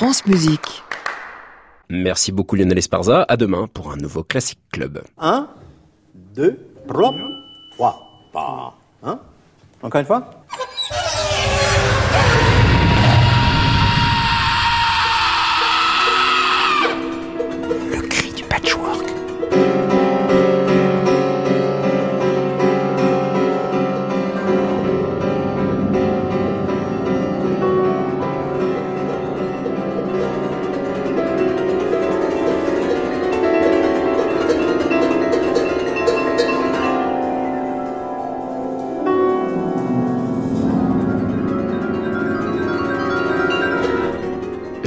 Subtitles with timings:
[0.00, 0.82] France Musique.
[1.90, 3.26] Merci beaucoup Lionel Esparza.
[3.28, 5.02] À demain pour un nouveau Classic Club.
[5.18, 5.46] 1,
[6.34, 6.58] 2,
[6.88, 7.14] 3,
[8.32, 9.18] 3, Hein
[9.82, 10.30] Encore une fois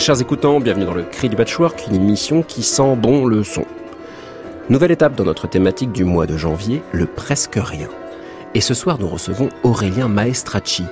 [0.03, 3.63] Chers écoutants, bienvenue dans le Cri du Patchwork, une émission qui sent bon le son.
[4.67, 7.87] Nouvelle étape dans notre thématique du mois de janvier, le presque rien.
[8.53, 10.83] Et ce soir, nous recevons Aurélien Maestracci,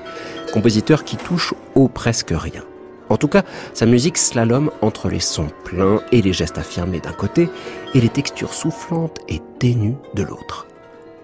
[0.53, 2.63] compositeur qui touche au presque rien.
[3.09, 3.43] En tout cas,
[3.73, 7.49] sa musique slalom entre les sons pleins et les gestes affirmés d'un côté
[7.93, 10.67] et les textures soufflantes et ténues de l'autre.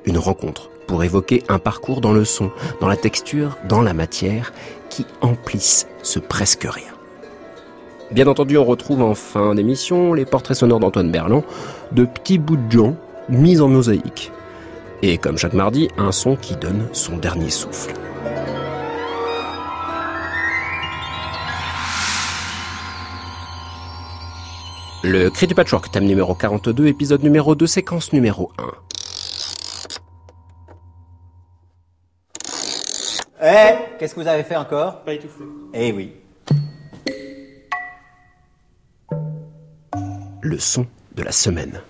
[0.04, 4.52] Une rencontre pour évoquer un parcours dans le son, dans la texture, dans la matière,
[4.90, 6.97] qui emplissent ce presque rien.
[8.10, 11.44] Bien entendu, on retrouve en fin d'émission les portraits sonores d'Antoine Berland,
[11.92, 12.96] de petits bouts de gens
[13.28, 14.32] mis en mosaïque.
[15.02, 17.94] Et comme chaque mardi, un son qui donne son dernier souffle.
[25.04, 28.64] Le cri du patchwork, thème numéro 42, épisode numéro 2, séquence numéro 1.
[33.44, 35.02] Eh Qu'est-ce que vous avez fait encore?
[35.02, 35.44] Pas étouffé.
[35.74, 36.14] Eh oui.
[40.48, 41.82] Le son de la semaine.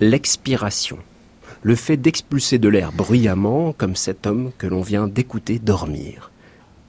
[0.00, 0.98] L'expiration.
[1.64, 6.32] Le fait d'expulser de l'air bruyamment, comme cet homme que l'on vient d'écouter dormir.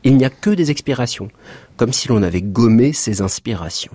[0.03, 1.29] Il n'y a que des expirations,
[1.77, 3.93] comme si l'on avait gommé ses inspirations.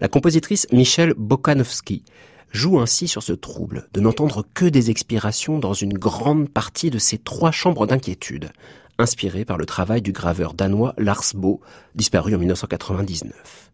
[0.00, 2.02] La compositrice Michelle Bokanovsky
[2.50, 6.98] joue ainsi sur ce trouble de n'entendre que des expirations dans une grande partie de
[6.98, 8.52] ces trois chambres d'inquiétude,
[8.98, 11.60] inspirées par le travail du graveur danois Lars Bo,
[11.94, 13.70] disparu en 1999.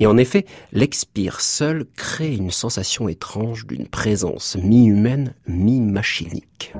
[0.00, 6.72] Et en effet, l'expire seul crée une sensation étrange d'une présence mi-humaine, mi-machinique.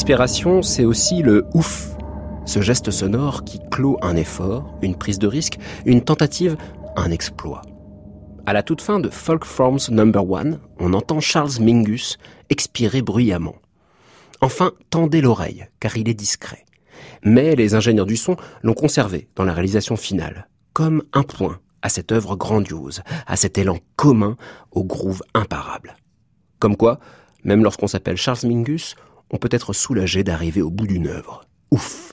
[0.00, 1.90] L'expiration, c'est aussi le ouf,
[2.46, 6.56] ce geste sonore qui clôt un effort, une prise de risque, une tentative,
[6.96, 7.60] un exploit.
[8.46, 12.16] À la toute fin de Folk Forms Number One, on entend Charles Mingus
[12.48, 13.56] expirer bruyamment.
[14.40, 16.64] Enfin, tendez l'oreille, car il est discret.
[17.22, 21.90] Mais les ingénieurs du son l'ont conservé dans la réalisation finale, comme un point à
[21.90, 24.38] cette œuvre grandiose, à cet élan commun
[24.70, 25.94] au groove imparable.
[26.58, 27.00] Comme quoi,
[27.44, 28.96] même lorsqu'on s'appelle Charles Mingus,
[29.30, 31.44] on peut être soulagé d'arriver au bout d'une œuvre.
[31.70, 32.12] Ouf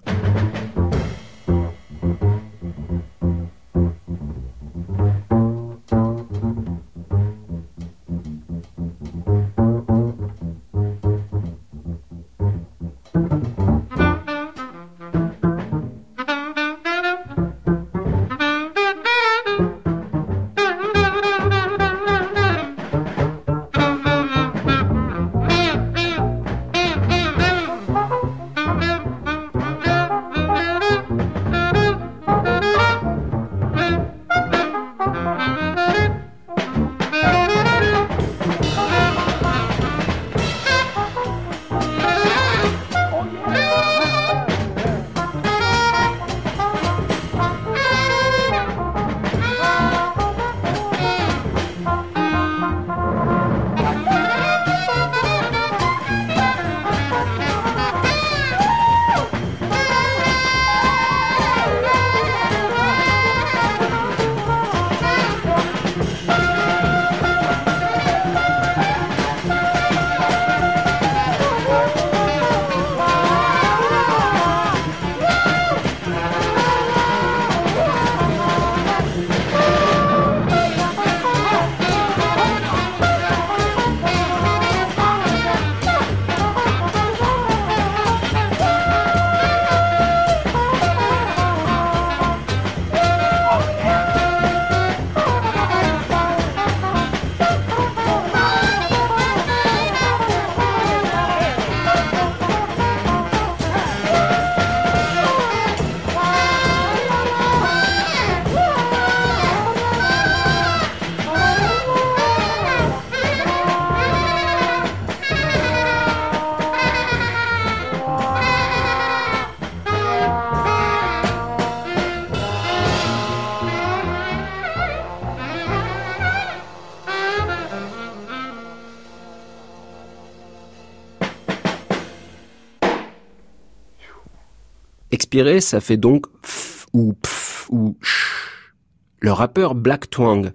[135.27, 138.71] Expirer, ça fait donc pf ou pf ou ch.
[139.19, 140.53] Le rappeur Black Twang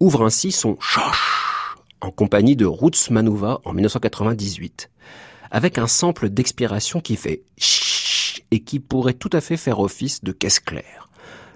[0.00, 4.90] ouvre ainsi son choch en compagnie de Roots Manuva en 1998,
[5.50, 10.24] avec un sample d'expiration qui fait ch et qui pourrait tout à fait faire office
[10.24, 11.10] de caisse claire,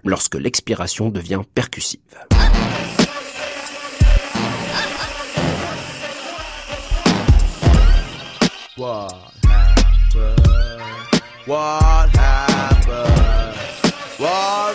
[0.04, 2.00] lorsque l'expiration devient percussive.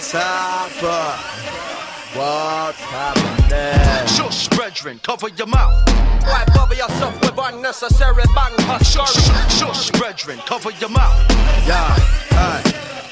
[0.06, 1.26] What's happened?
[2.16, 4.08] What's happening?
[4.08, 5.74] Shush, brethren, cover your mouth.
[6.22, 8.54] Why bother yourself with unnecessary bang
[8.84, 11.26] Shush, shush, brethren, cover your mouth.
[11.66, 11.96] Yeah,
[12.30, 13.05] hey.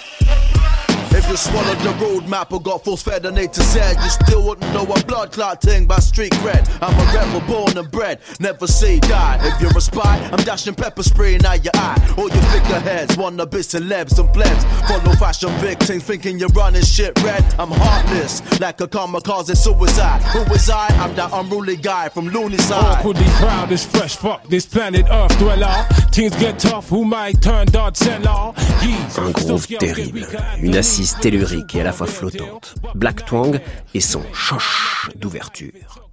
[1.24, 4.46] If you swallowed the roadmap or got force fed on A to Z, you still
[4.46, 6.68] wouldn't know a blood clot thing by street cred.
[6.82, 9.40] I'm a rebel born and bred, never say die.
[9.42, 12.14] If you're a spy, I'm dashing pepper spray in your eye.
[12.18, 14.66] All your figureheads wanna be celebs and plebs.
[14.86, 17.42] Follow fashion victims thinking you're running shit red.
[17.58, 20.22] I'm heartless, like a kamikaze suicide.
[20.24, 20.88] Who is I?
[21.00, 22.98] I'm that unruly guy from Looney Side.
[22.98, 24.18] Awkwardly proud is fresh.
[24.18, 25.88] Fuck this planet Earth dweller.
[26.12, 26.90] Teens get tough.
[26.90, 28.52] Who might turn dart seller?
[28.82, 29.18] Yeez.
[29.18, 30.28] Un groove terrible,
[30.62, 32.76] une assise tellurique et à la fois flottante.
[32.96, 33.62] Black Twang
[33.94, 36.10] et son choch d'ouverture.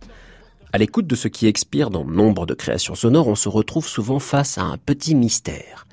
[0.73, 4.21] À l'écoute de ce qui expire dans nombre de créations sonores, on se retrouve souvent
[4.21, 5.89] face à un petit mystère.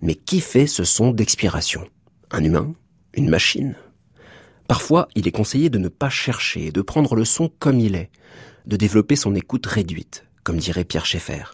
[0.00, 1.86] Mais qui fait ce son d'expiration?
[2.30, 2.72] Un humain?
[3.12, 3.76] Une machine?
[4.66, 8.10] Parfois, il est conseillé de ne pas chercher de prendre le son comme il est,
[8.64, 11.52] de développer son écoute réduite, comme dirait Pierre Schaeffer,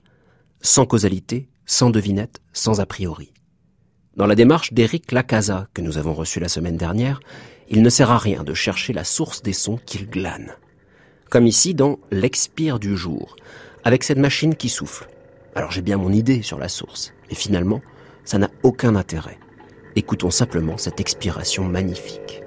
[0.61, 3.33] sans causalité, sans devinette, sans a priori.
[4.17, 7.21] Dans la démarche d'Éric Lacasa, que nous avons reçu la semaine dernière,
[7.69, 10.57] il ne sert à rien de chercher la source des sons qu'il glane.
[11.31, 13.37] Comme ici dans L'expire du jour,
[13.85, 15.09] avec cette machine qui souffle.
[15.55, 17.81] Alors j'ai bien mon idée sur la source, mais finalement,
[18.25, 19.39] ça n'a aucun intérêt.
[19.95, 22.43] Écoutons simplement cette expiration magnifique.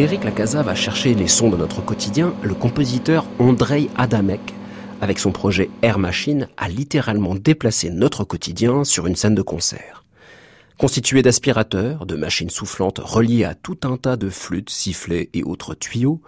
[0.00, 4.40] Eric Lacasa va chercher les sons de notre quotidien, le compositeur Andrei Adamek,
[5.02, 10.06] avec son projet Air Machine, a littéralement déplacé notre quotidien sur une scène de concert.
[10.78, 15.74] Constitué d'aspirateurs, de machines soufflantes reliées à tout un tas de flûtes, sifflets et autres
[15.74, 16.22] tuyaux,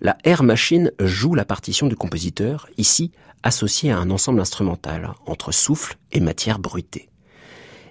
[0.00, 3.10] la Air Machine joue la partition du compositeur, ici
[3.42, 7.08] associée à un ensemble instrumental entre souffle et matière bruitée.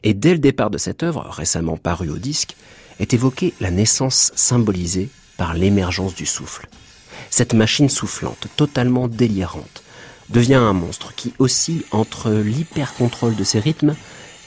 [0.02, 2.56] Et dès le départ de cette œuvre, récemment parue au disque,
[3.02, 6.68] est évoquée la naissance symbolisée par l'émergence du souffle.
[7.30, 9.84] Cette machine soufflante, totalement délirante,
[10.30, 13.96] devient un monstre qui oscille entre l'hyper-contrôle de ses rythmes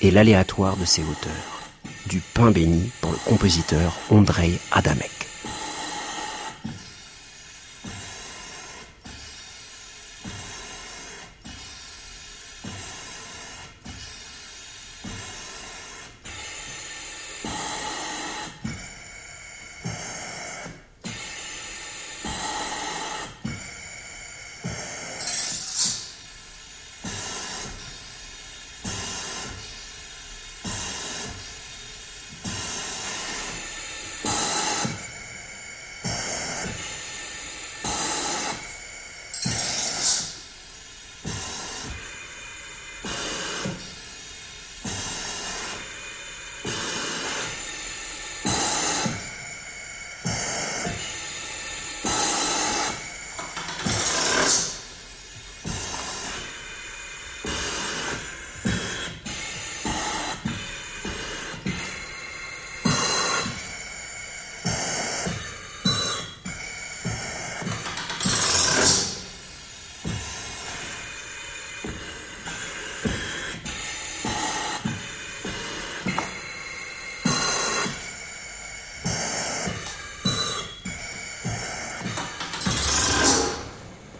[0.01, 1.63] et l'aléatoire de ses hauteurs.
[2.07, 5.18] Du pain béni pour le compositeur Andrei Adamek.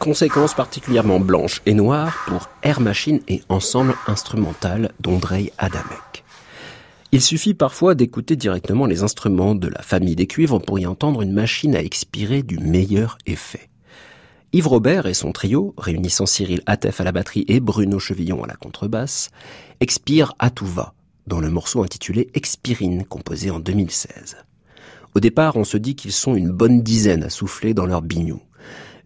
[0.09, 6.25] Conséquences particulièrement blanches et noires pour Air Machine et ensemble instrumental d'Andrei Adamek.
[7.13, 11.21] Il suffit parfois d'écouter directement les instruments de la famille des cuivres pour y entendre
[11.21, 13.69] une machine à expirer du meilleur effet.
[14.55, 18.47] Yves Robert et son trio, réunissant Cyril Atef à la batterie et Bruno Chevillon à
[18.47, 19.29] la contrebasse,
[19.81, 20.95] expirent à tout va
[21.27, 24.39] dans le morceau intitulé Expirine, composé en 2016.
[25.15, 28.41] Au départ, on se dit qu'ils sont une bonne dizaine à souffler dans leur bignou.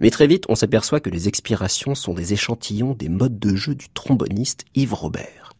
[0.02, 3.76] Mais très vite, on s'aperçoit que les expirations sont des échantillons des modes de jeu
[3.76, 5.52] du tromboniste Yves Robert,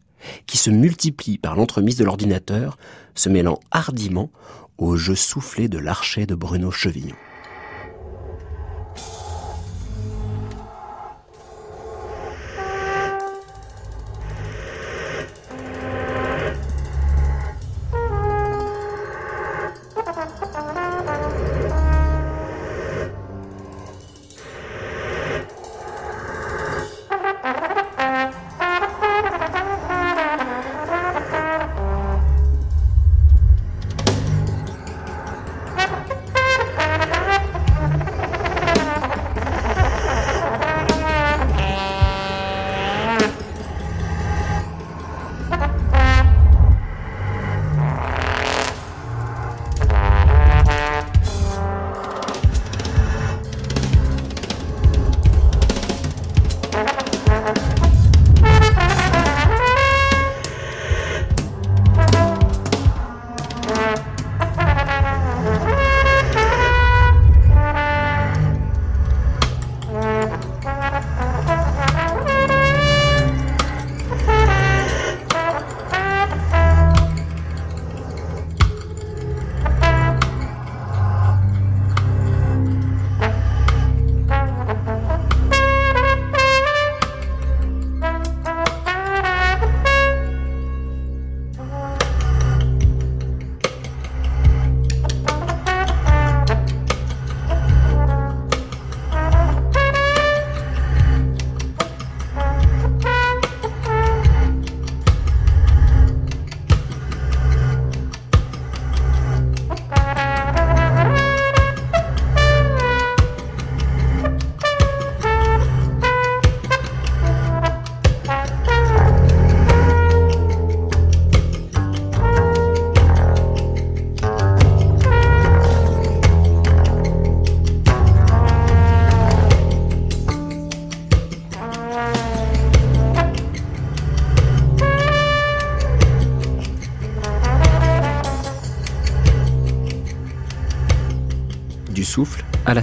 [0.47, 2.77] qui se multiplient par l'entremise de l'ordinateur,
[3.15, 4.31] se mêlant hardiment
[4.77, 7.15] au jeu soufflé de l'archet de Bruno Chevillon.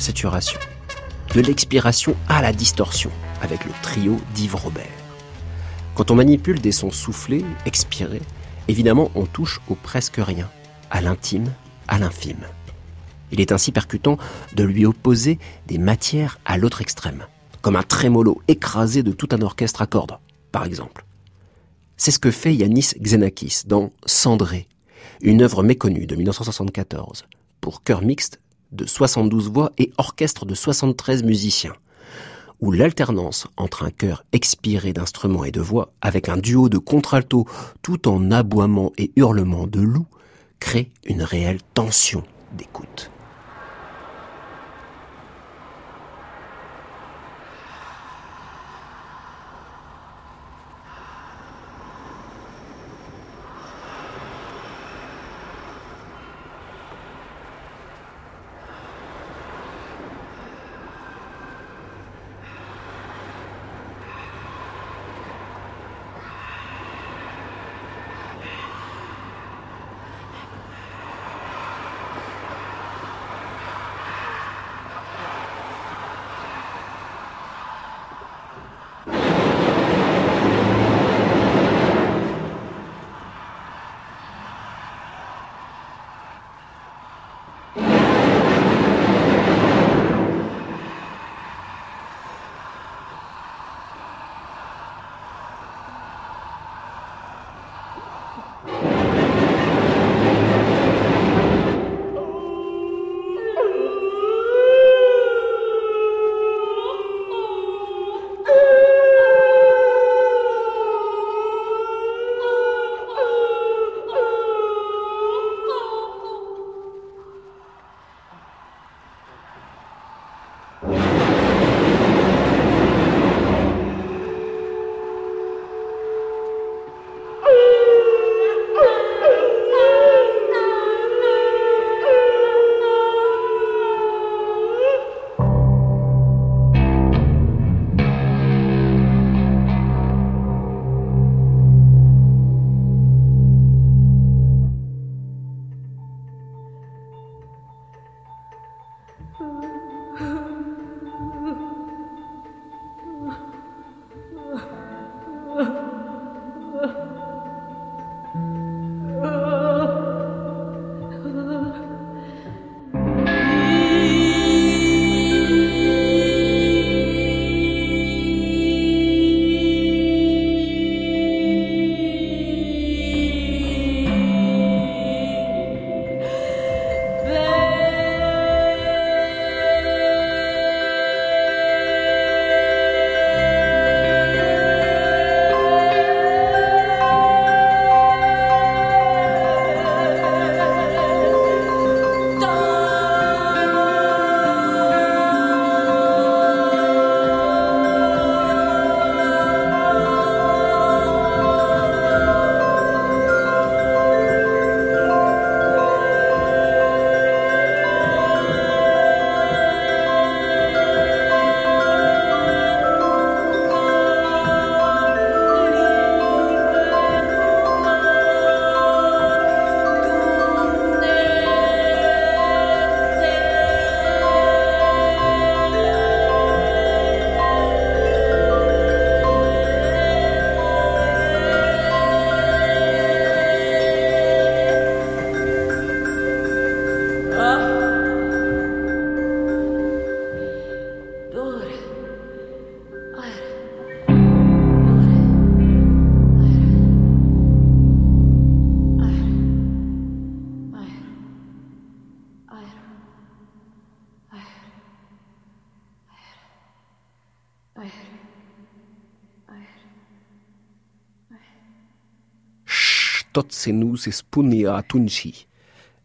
[0.00, 0.59] Saturation,
[1.35, 3.11] de l'expiration à la distorsion,
[3.42, 4.87] avec le trio d'Yves Robert.
[5.95, 8.23] Quand on manipule des sons soufflés, expirés,
[8.69, 10.49] évidemment on touche au presque rien,
[10.90, 11.52] à l'intime,
[11.88, 12.47] à l'infime.
[13.33, 14.19] Il est ainsi percutant
[14.54, 17.26] de lui opposer des matières à l'autre extrême,
[17.62, 20.19] comme un trémolo écrasé de tout un orchestre à cordes,
[20.50, 21.04] par exemple.
[21.97, 24.66] C'est ce que fait Yanis Xenakis dans Cendré,
[25.21, 27.26] une œuvre méconnue de 1974,
[27.61, 28.40] pour chœur mixte
[28.73, 31.75] de 72 voix et orchestre de 73 musiciens,
[32.61, 37.47] où l'alternance entre un chœur expiré d'instruments et de voix avec un duo de contralto
[37.83, 40.07] tout en aboiement et hurlements de loup
[40.59, 42.23] crée une réelle tension
[42.57, 43.10] d'écoute.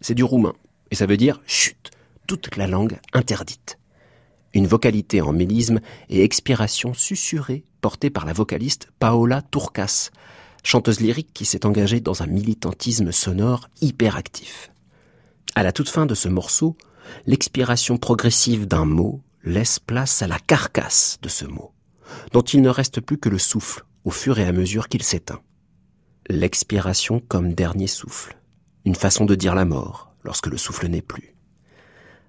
[0.02, 0.54] C'est du roumain,
[0.92, 1.92] et ça veut dire chut,
[2.28, 3.80] toute la langue interdite.
[4.54, 10.10] Une vocalité en mélisme et expiration susurrée portée par la vocaliste Paola Turcas,
[10.64, 14.72] chanteuse lyrique qui s'est engagée dans un militantisme sonore hyperactif.
[15.56, 16.76] À la toute fin de ce morceau,
[17.26, 21.72] l'expiration progressive d'un mot laisse place à la carcasse de ce mot,
[22.32, 25.42] dont il ne reste plus que le souffle au fur et à mesure qu'il s'éteint.
[26.28, 28.36] L'expiration comme dernier souffle,
[28.84, 31.36] une façon de dire la mort lorsque le souffle n'est plus.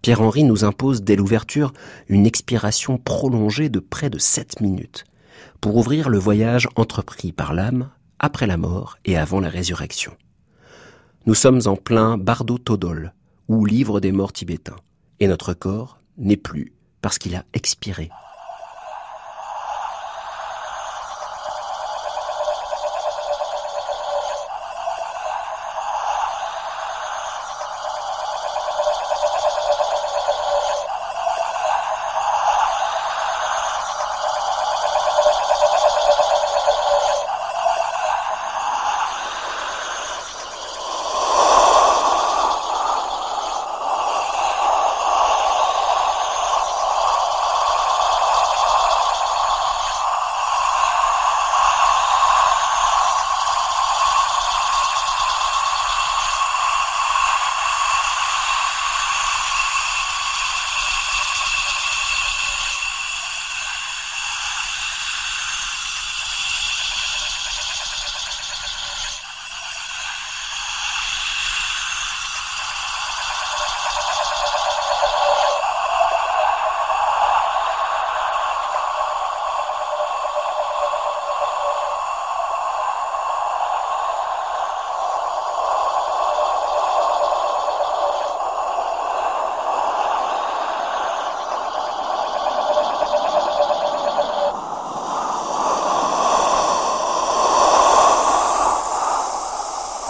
[0.02, 1.72] Pierre-Henri nous impose dès l'ouverture
[2.08, 5.06] une expiration prolongée de près de 7 minutes
[5.62, 10.12] pour ouvrir le voyage entrepris par l'âme après la mort et avant la résurrection.
[11.24, 13.14] Nous sommes en plein Bardo Todol,
[13.48, 14.76] ou livre des morts tibétains,
[15.20, 18.10] et notre corps n'est plus parce qu'il a expiré.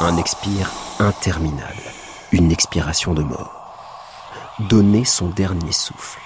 [0.07, 1.85] un expire interminable,
[2.33, 3.77] une expiration de mort.
[4.69, 6.19] Donner son dernier souffle.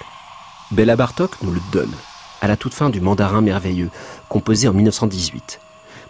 [0.71, 1.93] Bella Bartok nous le donne,
[2.41, 3.91] à la toute fin du Mandarin merveilleux,
[4.27, 5.59] composé en 1918,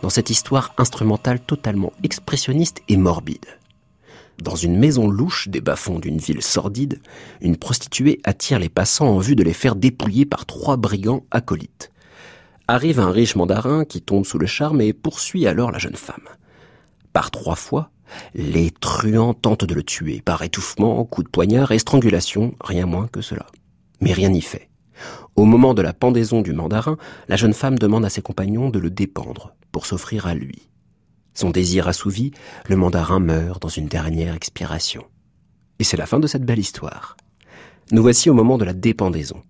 [0.02, 3.46] dans cette histoire instrumentale totalement expressionniste et morbide.
[4.42, 7.02] Dans une maison louche des bas-fonds d'une ville sordide,
[7.42, 11.92] une prostituée attire les passants en vue de les faire dépouiller par trois brigands acolytes.
[12.70, 16.24] Arrive un riche mandarin qui tombe sous le charme et poursuit alors la jeune femme.
[17.14, 17.92] Par trois fois,
[18.34, 23.08] les truands tentent de le tuer par étouffement, coup de poignard et strangulation, rien moins
[23.08, 23.46] que cela.
[24.00, 24.70] Mais rien n'y fait.
[25.36, 26.98] Au moment de la pendaison du mandarin,
[27.28, 30.70] la jeune femme demande à ses compagnons de le dépendre pour s'offrir à lui.
[31.34, 32.32] Son désir assouvi,
[32.68, 35.06] le mandarin meurt dans une dernière expiration.
[35.80, 37.16] Et c'est la fin de cette belle histoire.
[37.92, 39.42] Nous voici au moment de la dépendaison,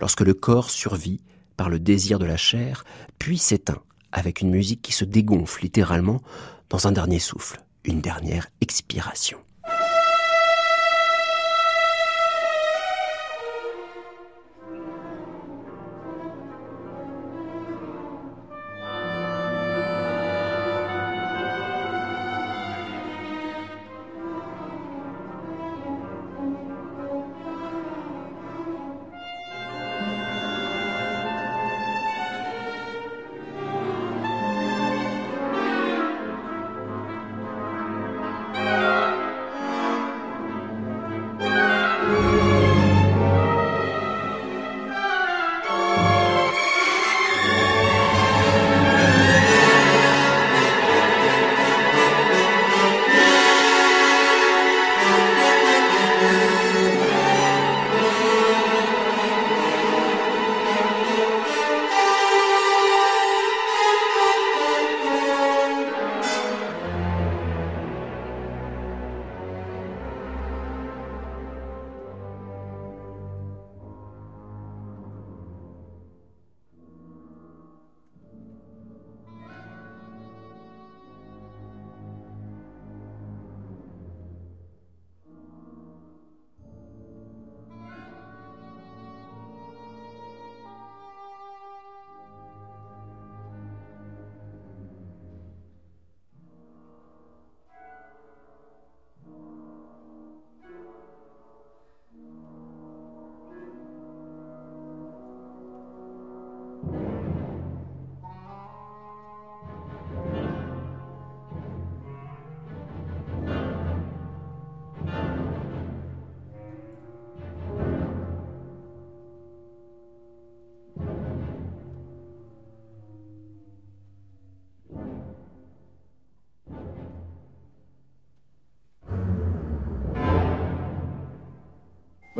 [0.00, 1.20] lorsque le corps survit
[1.56, 2.84] par le désir de la chair,
[3.18, 6.20] puis s'éteint avec une musique qui se dégonfle littéralement
[6.70, 9.38] dans un dernier souffle, une dernière expiration.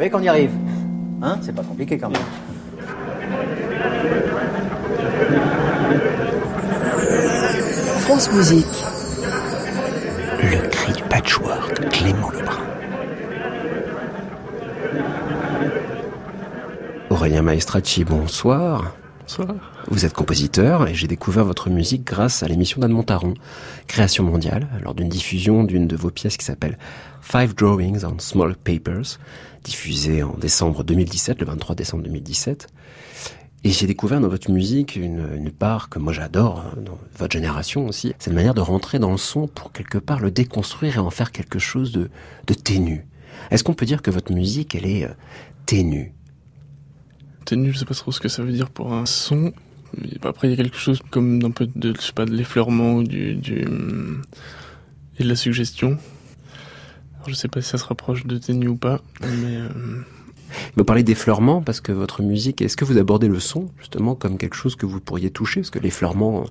[0.01, 0.53] Voyez qu'on y arrive
[1.23, 2.23] Hein C'est pas compliqué quand même.
[8.01, 8.67] France Musique.
[10.43, 12.65] Le cri du patchwork, Clément Lebrun.
[17.11, 18.95] Aurélien Maestracci, bonsoir.
[19.21, 19.70] Bonsoir.
[19.91, 23.35] Vous êtes compositeur et j'ai découvert votre musique grâce à l'émission d'Anne Montaron,
[23.89, 26.79] Création mondiale, lors d'une diffusion d'une de vos pièces qui s'appelle
[27.21, 29.19] Five Drawings on Small Papers,
[29.65, 32.69] diffusée en décembre 2017, le 23 décembre 2017.
[33.65, 37.33] Et j'ai découvert dans votre musique une, une part que moi j'adore, hein, dans votre
[37.33, 41.01] génération aussi, cette manière de rentrer dans le son pour quelque part le déconstruire et
[41.01, 42.11] en faire quelque chose de,
[42.47, 43.09] de ténu.
[43.51, 45.13] Est-ce qu'on peut dire que votre musique, elle est euh,
[45.67, 46.15] ténue?
[47.45, 49.53] Ténue, je sais pas trop ce que ça veut dire pour un son.
[50.23, 53.03] Après, il y a quelque chose comme d'un peu de, je sais pas, de l'effleurement
[53.03, 53.67] du, du,
[55.19, 55.99] et de la suggestion.
[57.17, 59.57] Alors, je sais pas si ça se rapproche de ténu ou pas, mais...
[59.57, 59.69] Euh...
[60.77, 64.37] Vous parlez d'effleurement parce que votre musique, est-ce que vous abordez le son justement comme
[64.37, 65.61] quelque chose que vous pourriez toucher?
[65.61, 66.45] Parce que l'effleurement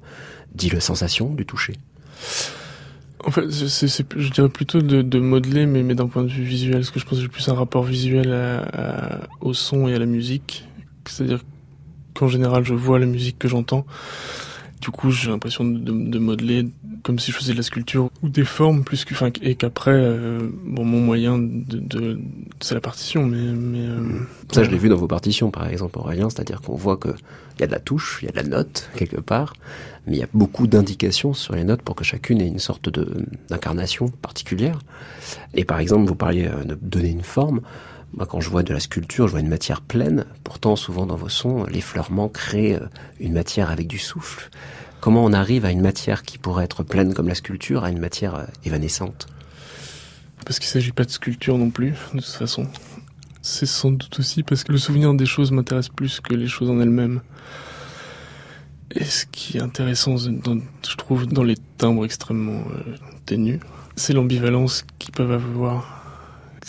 [0.56, 1.74] dit la sensation du toucher.
[3.26, 6.46] En fait, c'est, je dirais plutôt de, de modeler, mais, mais d'un point de vue
[6.46, 9.90] visuel, parce que je pense que j'ai plus un rapport visuel à, à, au son
[9.90, 10.66] et à la musique.
[11.06, 11.44] C'est-à-dire
[12.20, 13.86] qu'en général, je vois la musique que j'entends.
[14.82, 16.70] Du coup, j'ai l'impression de, de, de, modeler
[17.04, 19.92] comme si je faisais de la sculpture ou des formes plus que, enfin, et qu'après,
[19.94, 22.20] euh, bon, mon moyen de, de
[22.62, 24.20] c'est la partition, mais, mais euh,
[24.52, 27.62] ça, je l'ai vu dans vos partitions, par exemple, Aurélien, c'est-à-dire qu'on voit que il
[27.62, 29.54] y a de la touche, il y a de la note quelque part,
[30.08, 32.88] mais il y a beaucoup d'indications sur les notes pour que chacune ait une sorte
[32.88, 34.80] de d'incarnation particulière.
[35.56, 37.60] Et par exemple, vous parliez de donner une forme.
[38.18, 40.26] Quand je vois de la sculpture, je vois une matière pleine.
[40.44, 42.78] Pourtant, souvent dans vos sons, l'effleurement crée
[43.20, 44.50] une matière avec du souffle.
[45.00, 48.00] Comment on arrive à une matière qui pourrait être pleine comme la sculpture, à une
[48.00, 49.28] matière évanescente?
[50.46, 52.68] Parce qu'il ne s'agit pas de sculpture non plus, de toute façon.
[53.42, 56.70] C'est sans doute aussi parce que le souvenir des choses m'intéresse plus que les choses
[56.70, 57.22] en elles-mêmes.
[58.92, 62.96] Et ce qui est intéressant, je trouve, dans les timbres extrêmement euh,
[63.26, 63.60] ténus,
[63.96, 65.99] c'est l'ambivalence qu'ils peuvent avoir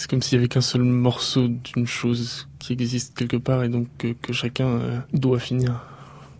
[0.00, 3.68] c'est comme s'il y avait qu'un seul morceau d'une chose qui existe quelque part et
[3.68, 5.84] donc que, chacun euh, doit finir.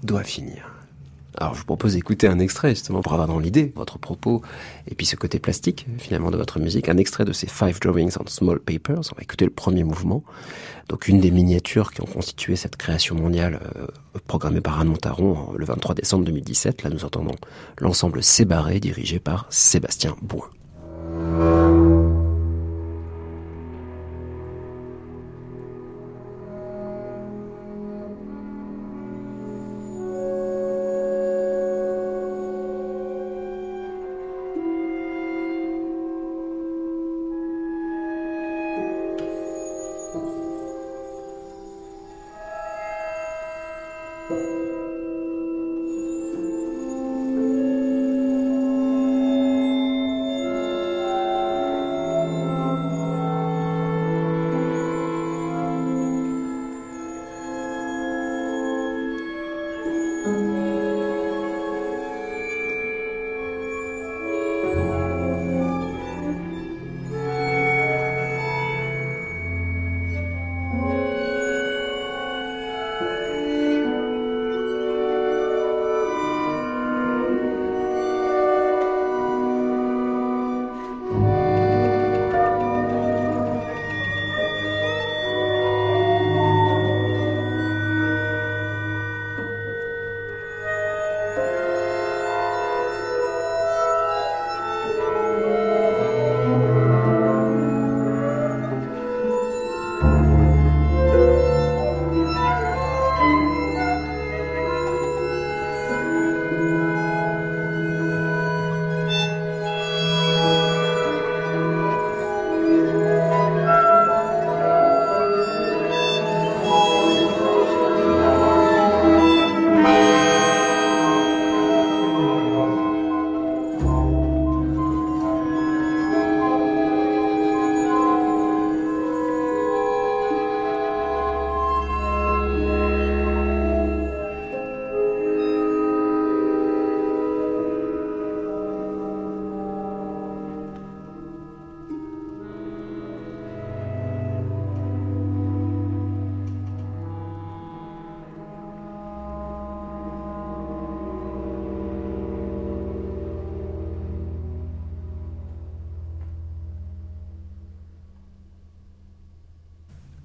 [0.03, 0.73] Doit finir.
[1.37, 4.41] Alors je vous propose d'écouter un extrait justement pour avoir dans l'idée votre propos
[4.91, 8.15] et puis ce côté plastique finalement de votre musique, un extrait de ces Five Drawings
[8.19, 9.03] on Small Papers.
[9.13, 10.25] On va écouter le premier mouvement,
[10.89, 13.87] donc une des miniatures qui ont constitué cette création mondiale euh,
[14.27, 16.83] programmée par Anne Montaron le 23 décembre 2017.
[16.83, 17.37] Là nous entendons
[17.77, 20.49] l'ensemble Sébarré dirigé par Sébastien Bouin.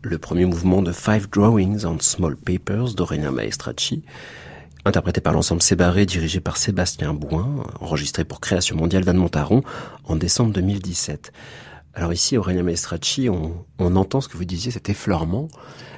[0.06, 4.04] Le premier mouvement de Five Drawings on Small Papers d'Aurélien Maestracci,
[4.86, 9.64] interprété par l'ensemble Sébarré, dirigé par Sébastien Bouin, enregistré pour Création mondiale d'Anne Montaron
[10.04, 11.34] en décembre 2017.
[11.96, 15.48] Alors ici, Aurélien Maestracci, on, entend ce que vous disiez, cet effleurement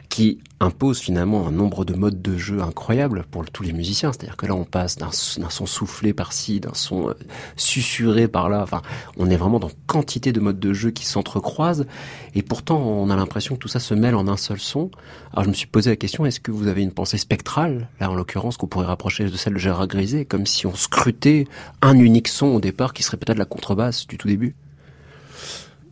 [0.09, 4.11] qui impose finalement un nombre de modes de jeu incroyables pour tous les musiciens.
[4.11, 7.13] C'est-à-dire que là, on passe d'un son soufflé par-ci, d'un son euh,
[7.55, 8.63] susurré par-là.
[8.63, 8.81] Enfin,
[9.17, 11.85] on est vraiment dans quantité de modes de jeu qui s'entrecroisent.
[12.33, 14.89] Et pourtant, on a l'impression que tout ça se mêle en un seul son.
[15.33, 18.09] Alors, je me suis posé la question, est-ce que vous avez une pensée spectrale, là,
[18.09, 21.47] en l'occurrence, qu'on pourrait rapprocher de celle de Gérard Grisé, comme si on scrutait
[21.81, 24.55] un unique son au départ qui serait peut-être la contrebasse du tout début?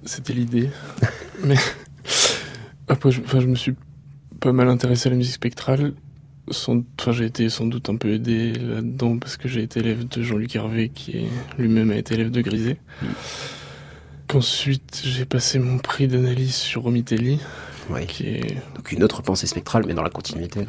[0.05, 0.69] C'était l'idée.
[1.43, 1.57] Mais
[2.87, 3.75] après, enfin, je me suis
[4.45, 5.93] pas mal intéressé à la musique spectrale.
[6.51, 10.07] Sans, enfin, j'ai été sans doute un peu aidé là-dedans parce que j'ai été élève
[10.07, 12.77] de Jean-Luc Hervé, qui est, lui-même a été élève de Grisé.
[14.27, 17.39] Qu'ensuite, j'ai passé mon prix d'analyse sur Romitelli,
[18.07, 20.67] qui est Donc une autre pensée spectrale, mais dans la continuité.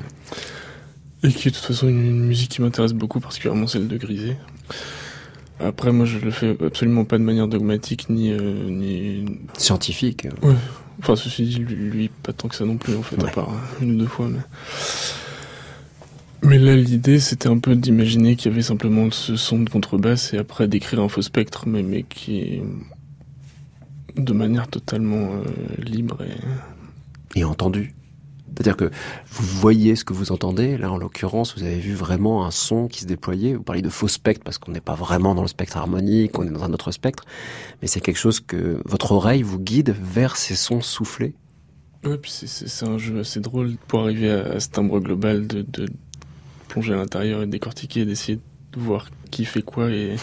[1.22, 3.98] Et qui est de toute façon une, une musique qui m'intéresse beaucoup, particulièrement celle de
[3.98, 4.38] Grisé.
[5.58, 8.30] Après, moi, je le fais absolument pas de manière dogmatique, ni...
[8.30, 9.24] euh, ni...
[9.56, 10.28] Scientifique.
[11.00, 13.28] Enfin, ceci dit, lui, lui, pas tant que ça non plus, en fait, Ouais.
[13.30, 14.28] à part une ou deux fois.
[14.28, 14.40] Mais,
[16.42, 20.34] mais là, l'idée, c'était un peu d'imaginer qu'il y avait simplement ce son de contrebasse
[20.34, 22.62] et après d'écrire un faux spectre, mais, mais qui est
[24.16, 25.42] de manière totalement euh,
[25.82, 27.38] libre et...
[27.40, 27.94] et entendu.
[28.56, 28.90] C'est-à-dire que
[29.30, 30.78] vous voyez ce que vous entendez.
[30.78, 33.54] Là, en l'occurrence, vous avez vu vraiment un son qui se déployait.
[33.54, 36.46] Vous parlez de faux spectre parce qu'on n'est pas vraiment dans le spectre harmonique, on
[36.46, 37.24] est dans un autre spectre.
[37.82, 41.34] Mais c'est quelque chose que votre oreille vous guide vers ces sons soufflés.
[42.04, 45.66] Ouais, puis c'est- un jeu assez drôle pour arriver à, à ce timbre global de,
[46.68, 48.38] plonger à l'intérieur et décortiquer, d'essayer
[48.72, 50.16] de voir qui fait quoi et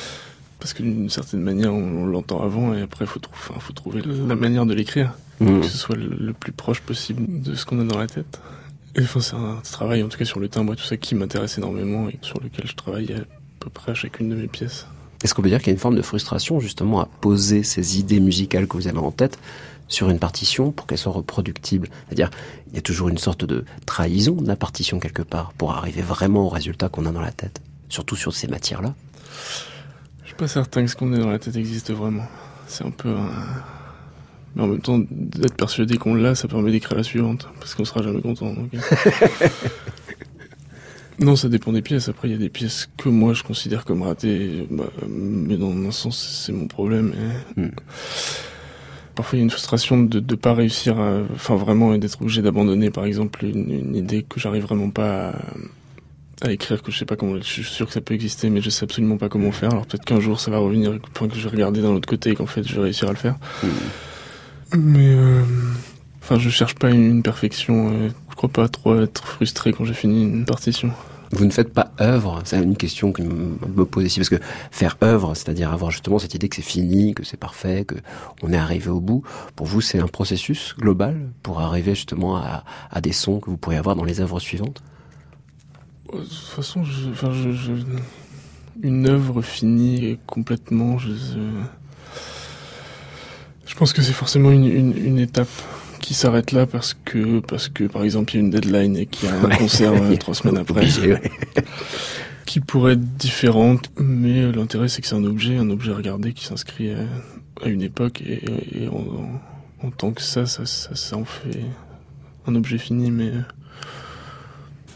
[0.60, 4.66] parce que d'une certaine manière on, l'entend avant et après enfin, faut trouver la manière
[4.66, 5.60] de l'écrire, Mmh.
[5.60, 8.40] que ce soit le, le plus proche possible de ce qu'on a dans la tête.
[8.94, 11.14] Et enfin c'est un travail en tout cas sur le timbre et tout ça qui
[11.14, 13.20] m'intéresse énormément et sur lequel je travaille à
[13.58, 14.86] peu près à chacune de mes pièces.
[15.24, 17.98] Est-ce qu'on peut dire qu'il y a une forme de frustration justement à poser ces
[17.98, 19.38] idées musicales que vous avez en tête
[19.88, 21.88] sur une partition pour qu'elles soient reproductibles?
[22.06, 22.30] C'est-à-dire,
[22.68, 26.02] il y a toujours une sorte de trahison de la partition quelque part pour arriver
[26.02, 28.94] vraiment au résultat qu'on a dans la tête, surtout sur ces matières-là?
[30.22, 32.26] Je suis pas certain que ce qu'on a dans la tête existe vraiment.
[32.66, 33.30] C'est un peu un...
[34.56, 37.84] Mais en même temps, d'être persuadé qu'on l'a, ça permet d'écrire la suivante, parce qu'on
[37.84, 38.52] sera jamais content.
[38.52, 38.70] donc,
[41.20, 42.08] non, ça dépend des pièces.
[42.08, 45.70] Après, il y a des pièces que moi je considère comme ratées, bah, mais dans
[45.70, 47.12] un sens, c'est mon problème.
[47.56, 47.70] et- Mm.
[49.16, 51.18] Parfois, il y a une frustration de ne pas réussir à...
[51.34, 55.30] Enfin, vraiment, et d'être obligé d'abandonner, par exemple, une, une idée que j'arrive vraiment pas
[56.42, 57.36] à, à écrire, que je sais pas comment...
[57.36, 59.72] Je suis sûr que ça peut exister, mais je sais absolument pas comment faire.
[59.72, 62.30] Alors peut-être qu'un jour, ça va revenir, point que je vais regarder d'un autre côté,
[62.30, 63.36] et qu'en fait, je vais réussir à le faire.
[64.76, 65.08] Mais...
[65.14, 65.42] euh,
[66.22, 67.90] Enfin, je cherche pas une, perfection.
[67.92, 70.92] euh, je crois pas trop être frustré quand j'ai fini une partition.
[71.32, 74.38] Vous ne faites pas œuvre, c'est une question que me me pose ici, parce que
[74.70, 77.94] faire œuvre, c'est-à-dire avoir justement cette idée que c'est fini, que c'est parfait, que
[78.42, 79.22] on est arrivé au bout,
[79.56, 83.56] pour vous c'est un processus global pour arriver justement à, à des sons que vous
[83.56, 84.82] pourriez avoir dans les œuvres suivantes?
[86.12, 87.72] De toute façon, je, enfin, je, je-
[88.82, 91.10] une œuvre finie complètement, je,
[93.70, 95.48] je, pense que c'est forcément une, une, une étape
[96.00, 99.06] qui s'arrête là parce que, parce que, par exemple, il y a une deadline et
[99.06, 99.56] qu'il y a un Ouais.
[99.56, 101.22] concert euh, trois semaines après, Obligé, ouais.
[102.46, 105.96] qui pourrait être différente, mais euh, l'intérêt c'est que c'est un objet, un objet à
[105.96, 106.98] regarder qui s'inscrit à,
[107.64, 108.42] à une époque et,
[108.84, 111.60] et en, en- en tant que ça, ça, ça, ça en fait
[112.46, 113.40] un objet fini, mais euh,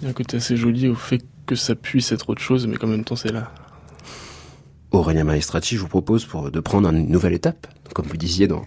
[0.00, 2.66] il y a un côté assez joli au fait que ça puisse être autre chose,
[2.66, 3.53] mais qu'en même temps c'est là.
[4.99, 7.66] Aurélien Maestracci, je vous propose pour, de prendre une nouvelle étape.
[7.95, 8.64] Comme vous disiez dans,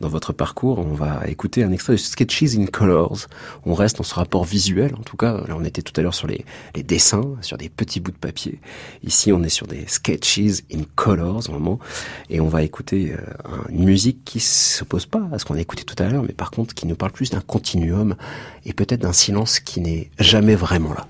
[0.00, 3.26] dans votre parcours, on va écouter un extrait de Sketches in Colors.
[3.66, 5.34] On reste dans ce rapport visuel, en tout cas.
[5.46, 6.44] Là, on était tout à l'heure sur les,
[6.74, 8.60] les dessins, sur des petits bouts de papier.
[9.04, 11.78] Ici, on est sur des Sketches in Colors, vraiment.
[12.30, 15.60] Et on va écouter euh, un- une musique qui s'oppose pas à ce qu'on a
[15.60, 18.16] écouté tout à l'heure, mais par contre qui nous parle plus d'un continuum
[18.64, 21.06] et peut-être d'un silence qui n'est jamais vraiment là.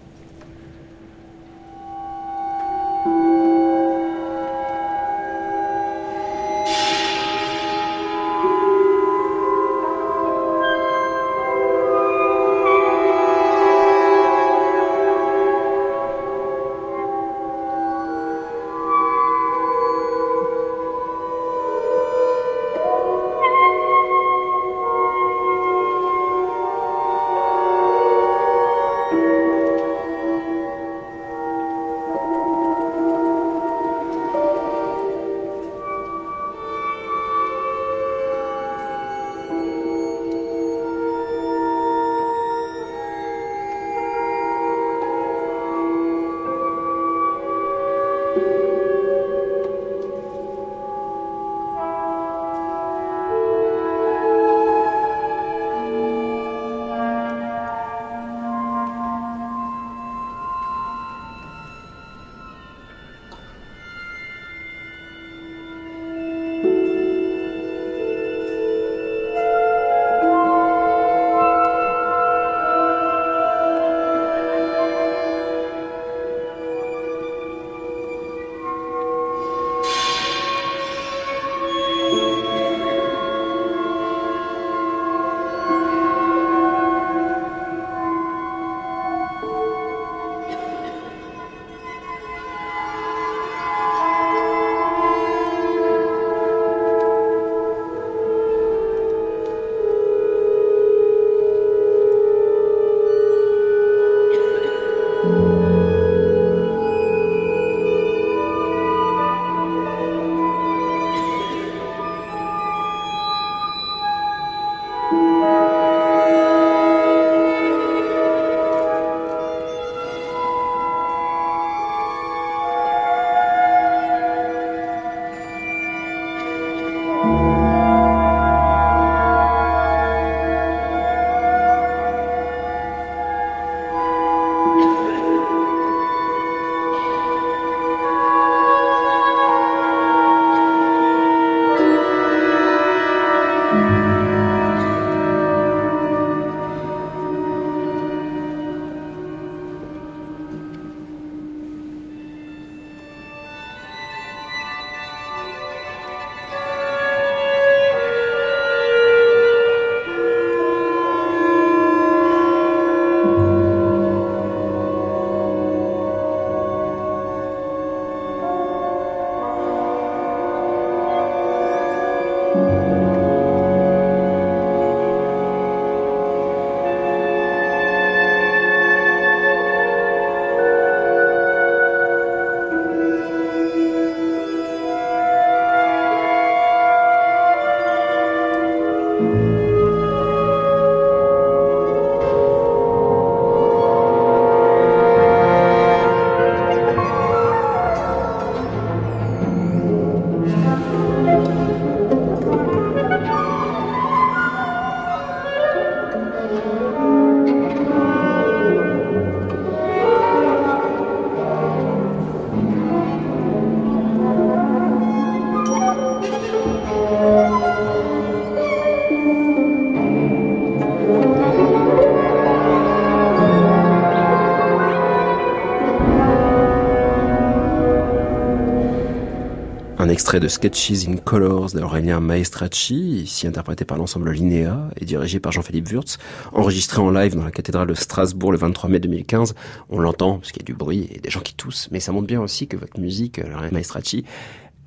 [230.15, 235.51] Extrait de Sketches in Colors d'Aurélien Maestracci, ici interprété par l'ensemble Linéa et dirigé par
[235.51, 236.19] Jean-Philippe Wurtz,
[236.53, 239.57] enregistré en live dans la cathédrale de Strasbourg le 23 mai 2015.
[239.91, 242.13] On l'entend parce qu'il y a du bruit et des gens qui toussent, mais ça
[242.13, 244.25] montre bien aussi que votre musique, Aurélien Maestracci,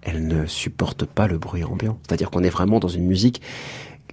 [0.02, 2.00] elle ne supporte pas le bruit ambiant.
[2.08, 3.42] C'est-à-dire qu'on est vraiment dans une musique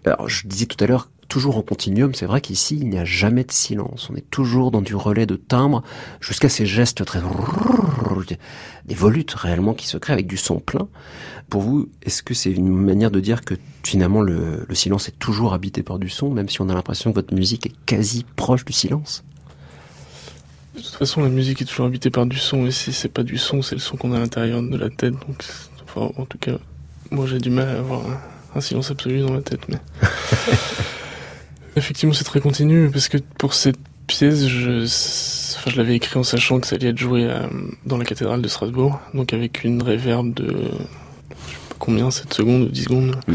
[0.06, 3.06] alors, je disais tout à l'heure, toujours en continuum, c'est vrai qu'ici, il n'y a
[3.06, 4.10] jamais de silence.
[4.12, 5.82] On est toujours dans du relais de timbre,
[6.20, 7.20] jusqu'à ces gestes très...
[8.84, 10.88] des volutes réellement qui se créent avec du son plein.
[11.48, 15.18] Pour vous, est-ce que c'est une manière de dire que finalement le, le silence est
[15.18, 18.24] toujours habité par du son, même si on a l'impression que votre musique est quasi
[18.36, 19.24] proche du silence?
[20.74, 23.22] De toute façon, la musique est toujours habitée par du son, et si c'est pas
[23.22, 25.14] du son, c'est le son qu'on a à l'intérieur de la tête.
[25.14, 25.44] Donc,
[25.84, 26.58] enfin, en tout cas,
[27.10, 28.18] moi j'ai du mal à avoir un,
[28.54, 29.68] un silence absolu dans ma tête.
[29.68, 29.78] Mais
[31.76, 34.82] effectivement, c'est très continu parce que pour cette pièce, je,
[35.56, 37.48] enfin, je l'avais écrit en sachant que ça allait être joué à,
[37.86, 42.32] dans la cathédrale de Strasbourg, donc avec une réverb de je sais pas combien, 7
[42.32, 43.16] secondes ou 10 secondes.
[43.26, 43.34] Mmh.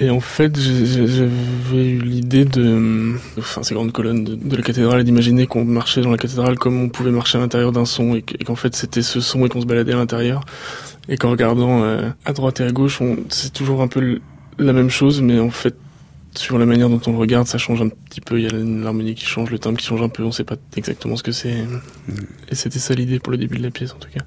[0.00, 5.00] Et en fait, j'avais eu l'idée de, enfin, ces grandes colonnes de, de la cathédrale,
[5.00, 8.14] et d'imaginer qu'on marchait dans la cathédrale comme on pouvait marcher à l'intérieur d'un son,
[8.14, 10.42] et qu'en fait c'était ce son et qu'on se baladait à l'intérieur.
[11.08, 14.20] Et qu'en regardant euh, à droite et à gauche, c'est toujours un peu
[14.58, 15.74] la même chose, mais en fait,
[16.38, 18.38] sur la manière dont on le regarde, ça change un petit peu.
[18.38, 20.22] Il y a l'harmonie qui change, le timbre qui change un peu.
[20.22, 21.64] On sait pas exactement ce que c'est.
[22.48, 24.24] Et c'était ça l'idée pour le début de la pièce, en tout cas.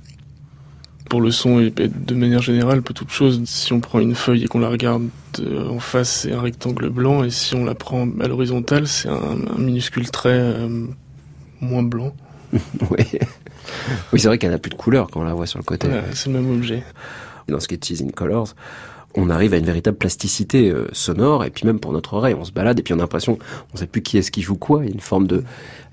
[1.10, 4.44] Pour le son et de manière générale, pour toute chose, si on prend une feuille
[4.44, 5.10] et qu'on la regarde
[5.40, 9.10] euh, en face, c'est un rectangle blanc, et si on la prend à l'horizontale, c'est
[9.10, 10.86] un, un, minuscule trait euh,
[11.60, 12.16] moins blanc.
[12.92, 13.06] oui.
[14.14, 15.88] Oui, c'est vrai qu'elle n'a plus de couleur quand on la voit sur le côté.
[16.14, 16.84] C'est le même objet.
[17.48, 18.56] Dans Sketches in Colors,
[19.16, 22.46] on arrive à une véritable plasticité euh, sonore, et puis même pour notre oreille, on
[22.46, 23.38] se balade, et puis on a l'impression,
[23.72, 25.44] on ne sait plus qui est-ce qui joue quoi, il y a une forme de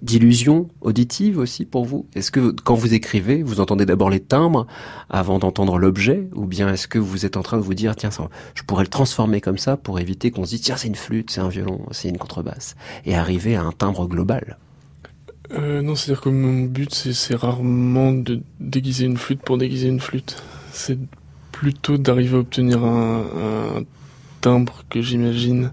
[0.00, 2.06] d'illusion auditive aussi pour vous.
[2.14, 4.66] Est-ce que quand vous écrivez, vous entendez d'abord les timbres
[5.10, 8.10] avant d'entendre l'objet, ou bien est-ce que vous êtes en train de vous dire, tiens,
[8.54, 11.30] je pourrais le transformer comme ça pour éviter qu'on se dise, tiens, c'est une flûte,
[11.30, 14.56] c'est un violon, c'est une contrebasse, et arriver à un timbre global?
[15.52, 20.00] Euh, non, c'est-à-dire que mon but, c'est rarement de déguiser une flûte pour déguiser une
[20.00, 20.42] flûte.
[20.72, 20.98] C'est
[21.58, 23.84] plutôt d'arriver à obtenir un, un
[24.40, 25.72] timbre que j'imagine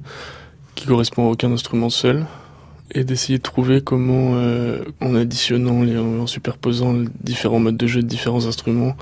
[0.74, 2.26] qui correspond à aucun instrument seul
[2.92, 8.02] et d'essayer de trouver comment, euh, en additionnant et en superposant différents modes de jeu
[8.02, 8.98] de différents instruments,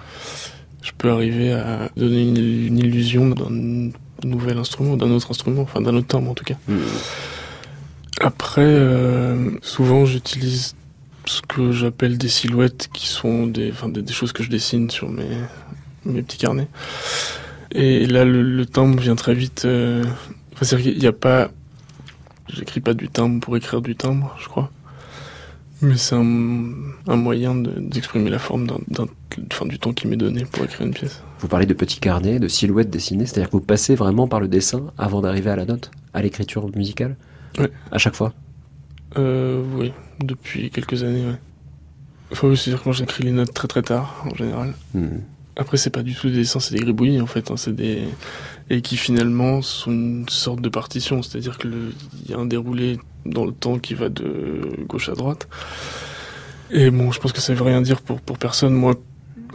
[0.82, 3.92] je peux arriver à donner une, une illusion d'un
[4.26, 6.56] nouvel instrument, d'un autre instrument, enfin d'un autre timbre en tout cas.
[6.68, 6.76] Mmh.
[8.20, 10.76] Après, euh, souvent j'utilise
[11.26, 14.90] ce que j'appelle des silhouettes qui sont des, enfin, des, des, choses que je dessine
[14.90, 15.30] sur mes,
[16.06, 16.68] mes petits carnets.
[17.72, 19.64] Et là, le, le timbre vient très vite.
[19.66, 20.04] Euh...
[20.54, 21.50] Enfin, c'est qu'il n'y a pas.
[22.48, 24.70] J'écris pas du timbre pour écrire du timbre, je crois.
[25.82, 26.72] Mais c'est un,
[27.08, 28.68] un, moyen d'exprimer de, la forme
[29.52, 31.24] enfin, du temps qui m'est donné pour écrire une pièce.
[31.40, 34.48] Vous parlez de petits carnets, de silhouettes dessinées, c'est-à-dire que vous passez vraiment par le
[34.48, 37.18] dessin avant d'arriver à la note à l'écriture musicale
[37.60, 37.70] Ouais.
[37.92, 38.34] À chaque fois?
[39.18, 41.40] Euh, oui, depuis quelques années, ouais.
[42.32, 44.74] Enfin, oui, c'est-à-dire que moi j'écris les notes très très tard, en général.
[44.94, 45.18] Hmm.
[45.56, 47.52] Après, c'est pas du tout des dessins, c'est des gribouillis, en fait.
[47.52, 48.04] hein, c'est des...
[48.70, 52.98] Et qui finalement sont une sorte de partition, c'est-à-dire que il y a un déroulé
[53.26, 55.48] dans le temps qui va de gauche à droite.
[56.72, 58.74] Et bon, je pense que ça veut rien dire pour, pour personne.
[58.74, 58.96] Moi,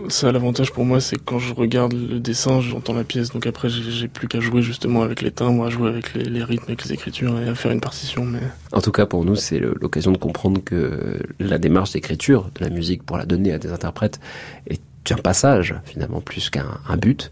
[0.09, 3.33] ça, l'avantage pour moi, c'est que quand je regarde le dessin, j'entends la pièce.
[3.33, 6.65] Donc après, j'ai plus qu'à jouer justement avec les timbres, à jouer avec les, rythmes,
[6.69, 8.25] avec les écritures et à faire une partition.
[8.25, 8.41] Mais
[8.73, 12.71] En tout cas, pour nous, c'est l'occasion de comprendre que la démarche d'écriture de la
[12.71, 14.21] musique pour la donner à des interprètes
[14.69, 14.81] est
[15.15, 17.31] un passage, finalement, plus qu'un un but.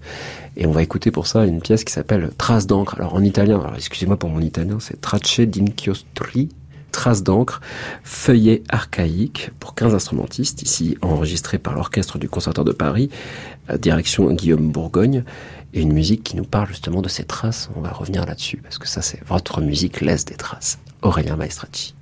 [0.56, 2.94] Et on va écouter pour ça une pièce qui s'appelle Trace d'encre.
[2.96, 6.48] Alors en italien, excusez-moi pour mon italien, c'est Tracce d'inchiostri,
[6.92, 7.60] Trace d'encre,
[8.04, 13.10] feuillet archaïque pour 15 instrumentistes, ici enregistré par l'orchestre du Conservatoire de Paris,
[13.78, 15.24] direction Guillaume Bourgogne,
[15.74, 17.68] et une musique qui nous parle justement de ces traces.
[17.76, 20.78] On va revenir là-dessus, parce que ça, c'est votre musique laisse des traces.
[21.02, 21.95] Aurélien Maestracci.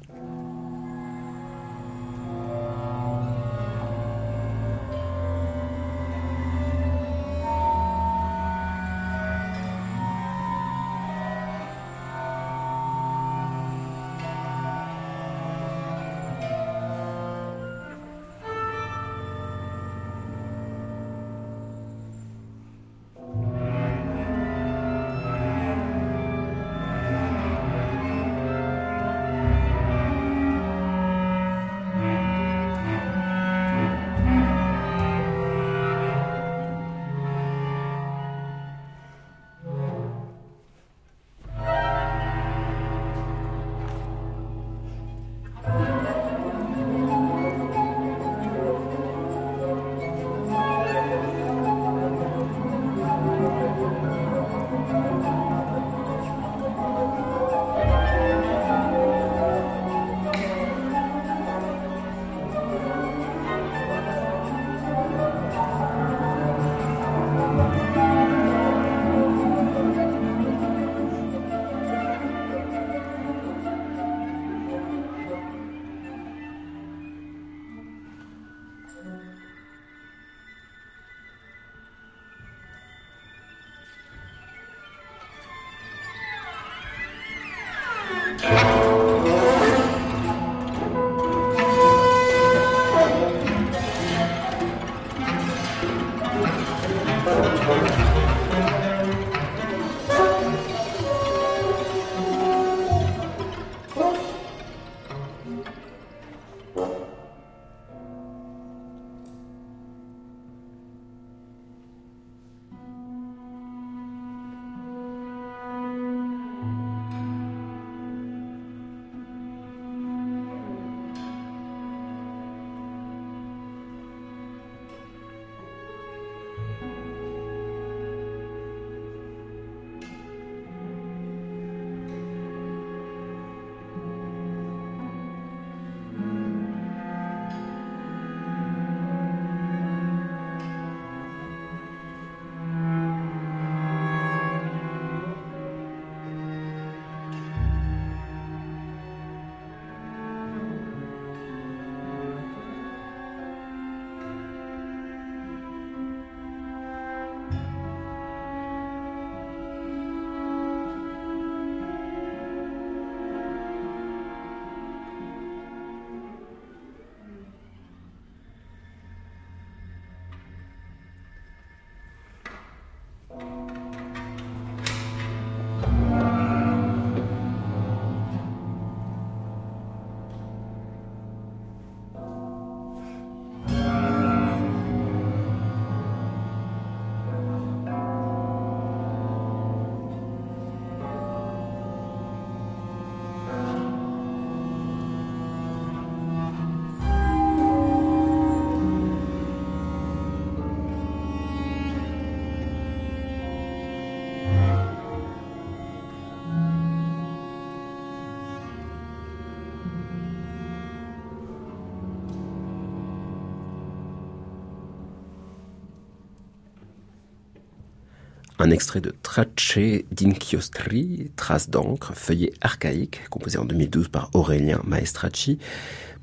[218.64, 219.78] Un extrait de Tracce
[220.10, 225.58] d'inchiostri, trace d'encre, feuillet archaïque, composé en 2012 par Aurélien Maestracci,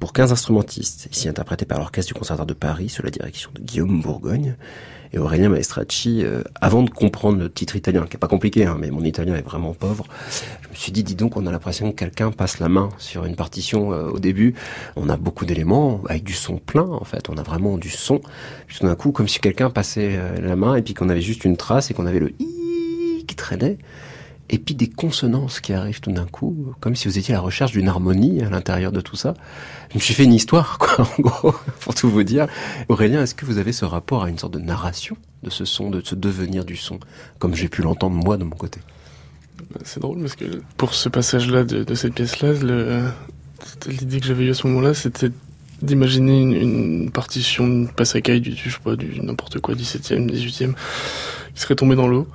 [0.02, 3.62] pour 15 instrumentistes, ici interprété par l'orchestre du Conservatoire de Paris sous la direction de
[3.62, 4.56] Guillaume Bourgogne.
[5.14, 8.78] Et Aurélien Maestracci, euh, avant de comprendre le titre italien, qui est pas compliqué, hein,
[8.80, 10.08] mais mon italien est vraiment pauvre,
[10.64, 13.26] je me suis dit, dis donc, on a l'impression que quelqu'un passe la main sur
[13.26, 14.56] une partition euh, au début.
[14.96, 17.30] On a beaucoup d'éléments avec du son plein, en fait.
[17.30, 18.22] On a vraiment du son.
[18.66, 21.22] Puis tout d'un coup, comme si quelqu'un passait euh, la main et puis qu'on avait
[21.22, 23.78] juste une trace et qu'on avait le i qui traînait
[24.52, 27.42] et puis des consonances qui arrivent tout d'un coup, comme si vous étiez à la
[27.42, 29.34] recherche d'une harmonie à l'intérieur de tout ça.
[29.92, 32.48] Je me suis fait une histoire, quoi, en gros, pour tout vous dire.
[32.90, 35.90] Aurélien, est-ce que vous avez ce rapport à une sorte de narration de ce son,
[35.90, 37.00] de ce devenir du son,
[37.40, 38.82] comme j'ai pu l'entendre moi de mon côté?
[39.86, 42.54] C'est drôle parce que pour ce passage-là de, cette pièce-là,
[43.88, 45.30] l'idée que j'avais eue à ce moment-là, c'était
[45.82, 50.30] d'imaginer une, une partition de passacaille du, du, je sais pas, du n'importe quoi, 17e,
[50.30, 50.74] 18e,
[51.56, 52.28] qui serait tombée dans l'eau.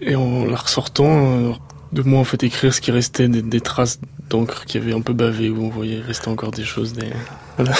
[0.00, 1.52] Et en la ressortant, euh,
[1.92, 5.00] de moi en fait écrire ce qui restait des, des traces d'encre qui avaient un
[5.00, 7.06] peu bavé, où on voyait rester encore des choses, des...
[7.56, 7.74] Voilà.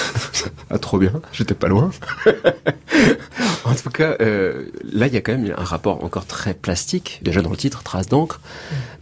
[0.70, 1.92] Ah, trop bien, j'étais pas loin.
[3.64, 7.20] en tout cas, euh, là, il y a quand même un rapport encore très plastique,
[7.22, 8.40] déjà dans le titre, trace d'encre.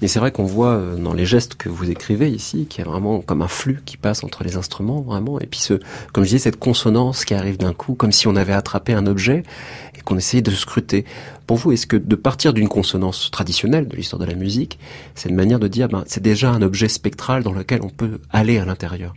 [0.03, 2.87] Mais c'est vrai qu'on voit euh, dans les gestes que vous écrivez ici, qu'il y
[2.87, 5.41] a vraiment comme un flux qui passe entre les instruments, vraiment.
[5.41, 5.81] Et puis, ce,
[6.13, 9.07] comme je disais, cette consonance qui arrive d'un coup, comme si on avait attrapé un
[9.07, 9.45] objet
[9.86, 11.05] et qu'on essayait de scruter.
[11.47, 14.79] Pour vous, est-ce que de partir d'une consonance traditionnelle de l'histoire de la musique,
[15.15, 18.21] c'est une manière de dire, ben, c'est déjà un objet spectral dans lequel on peut
[18.31, 19.13] aller à l'intérieur?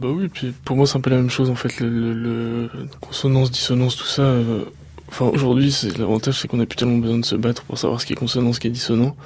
[0.00, 2.12] Bah oui, puis pour moi c'est un peu la même chose en fait, le, le-
[2.12, 2.70] le-
[3.00, 4.22] consonance, dissonance, tout ça.
[4.22, 4.64] euh,
[5.08, 8.00] Enfin aujourd'hui, c'est l'avantage, c'est qu'on a plus tellement besoin de se battre pour savoir
[8.00, 9.16] ce qui est consonant, ce qui est dissonant.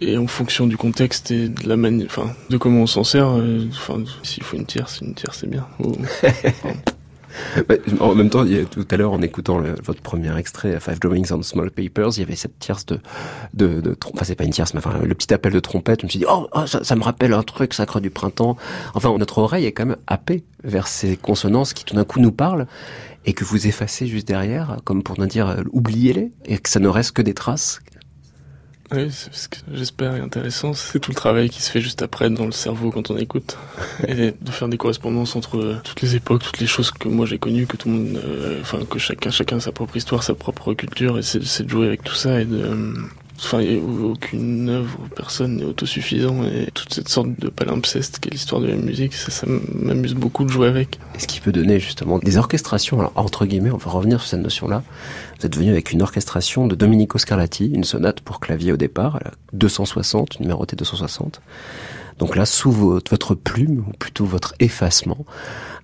[0.00, 3.28] Et en fonction du contexte et de la manière, enfin, de comment on s'en sert,
[3.36, 5.66] euh, enfin, s'il faut une tierce, une tierce c'est bien.
[5.80, 5.96] Ou-
[7.68, 11.42] Ouais, en même temps, tout à l'heure, en écoutant votre premier extrait, Five Drawings on
[11.42, 12.98] Small Papers, il y avait cette tierce de,
[13.54, 16.00] de, de enfin c'est pas une tierce, mais enfin le petit appel de trompette.
[16.00, 18.56] Je me suis dit, oh, oh, ça, ça me rappelle un truc sacré du printemps.
[18.94, 22.32] Enfin, notre oreille est quand même happée vers ces consonances qui tout d'un coup nous
[22.32, 22.66] parlent
[23.24, 26.80] et que vous effacez juste derrière, comme pour nous dire, euh, oubliez-les et que ça
[26.80, 27.80] ne reste que des traces.
[28.94, 32.02] Oui, c'est ce que j'espère est intéressant, c'est tout le travail qui se fait juste
[32.02, 33.56] après dans le cerveau quand on écoute.
[34.06, 37.24] Et de faire des correspondances entre euh, toutes les époques, toutes les choses que moi
[37.24, 40.22] j'ai connues, que tout le monde, euh, enfin, que chacun, chacun a sa propre histoire,
[40.22, 42.94] sa propre culture, et c'est de jouer avec tout ça et de, euh,
[43.44, 43.64] Enfin,
[44.04, 48.76] aucune œuvre, personne n'est autosuffisant et toute cette sorte de palimpseste qu'est l'histoire de la
[48.76, 51.00] musique, ça, ça m'amuse beaucoup de jouer avec.
[51.16, 54.28] Et ce qui peut donner justement des orchestrations, alors entre guillemets, on va revenir sur
[54.28, 54.84] cette notion-là.
[55.40, 59.18] Vous êtes venu avec une orchestration de Domenico Scarlatti, une sonate pour clavier au départ,
[59.24, 61.40] la 260, numérotée 260.
[62.18, 65.26] Donc là, sous votre, plume, ou plutôt votre effacement,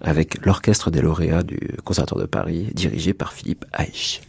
[0.01, 4.21] avec l'orchestre des lauréats du Conservatoire de Paris, dirigé par Philippe Haïch.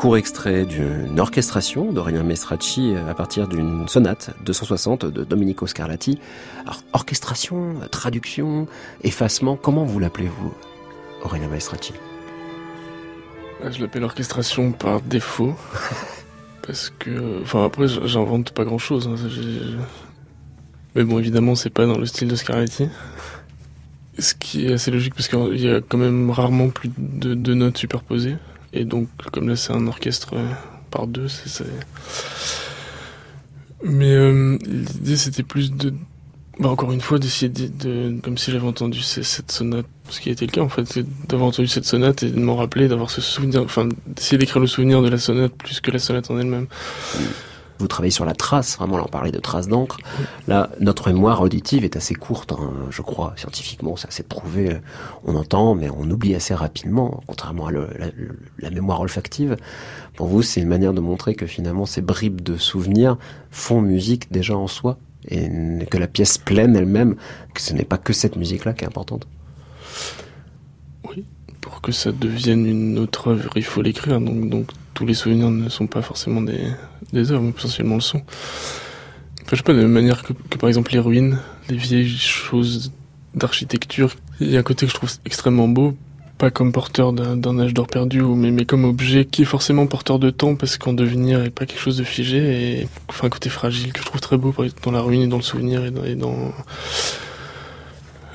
[0.00, 6.18] Court extrait d'une orchestration d'Aurélien Mestracci à partir d'une sonate 260 de Domenico Scarlatti.
[6.62, 8.66] Alors, orchestration, traduction,
[9.04, 10.54] effacement, comment vous l'appelez-vous,
[11.22, 11.92] Aurélien Mestracci
[13.70, 15.54] Je l'appelle orchestration par défaut.
[16.66, 17.42] parce que.
[17.42, 19.06] Enfin, après, j'invente pas grand chose.
[19.06, 19.16] Hein,
[20.94, 22.88] Mais bon, évidemment, c'est pas dans le style de Scarlatti.
[24.18, 27.76] Ce qui est assez logique parce qu'il y a quand même rarement plus de notes
[27.76, 28.36] superposées.
[28.72, 30.34] Et donc, comme là, c'est un orchestre
[30.90, 31.64] par deux, c'est.
[33.82, 35.94] Mais euh, l'idée, c'était plus de.
[36.58, 39.86] Bah, encore une fois, d'essayer de, Comme si j'avais entendu cette sonate.
[40.10, 42.56] Ce qui a été le cas, en fait, d'avoir entendu cette sonate et de m'en
[42.56, 43.62] rappeler, d'avoir ce souvenir.
[43.62, 46.66] Enfin, d'essayer d'écrire le souvenir de la sonate plus que la sonate en elle-même.
[47.80, 49.96] Vous travaillez sur la trace, vraiment, là on parlait de trace d'encre.
[50.46, 54.76] Là, notre mémoire auditive est assez courte, hein, je crois, scientifiquement, c'est assez prouvé.
[55.24, 59.56] On entend, mais on oublie assez rapidement, contrairement à la, mémoire olfactive.
[60.14, 63.16] Pour vous, c'est une manière de montrer que finalement ces bribes de souvenirs
[63.50, 65.48] font musique déjà en soi et
[65.90, 67.16] que la pièce pleine elle-même,
[67.54, 69.26] que ce n'est pas que cette musique-là qui est importante.
[71.08, 71.24] Oui,
[71.60, 74.20] pour que ça devienne une autre œuvre, il faut l'écrire.
[74.20, 74.70] Donc
[75.00, 76.60] tous les souvenirs ne sont pas forcément des,
[77.14, 78.18] des œuvres, mais potentiellement le sont.
[78.18, 81.38] Enfin, je sais pas, de la même manière que, par exemple les ruines,
[81.70, 82.92] les vieilles choses
[83.34, 85.96] d'architecture, il y a un côté que je trouve extrêmement beau,
[86.36, 90.18] pas comme porteur d'un âge d'or perdu, mais, mais comme objet qui est forcément porteur
[90.18, 93.48] de temps parce qu'en devenir est pas quelque chose de figé et enfin un côté
[93.48, 96.52] fragile que je trouve très beau dans la ruine et dans le souvenir et dans...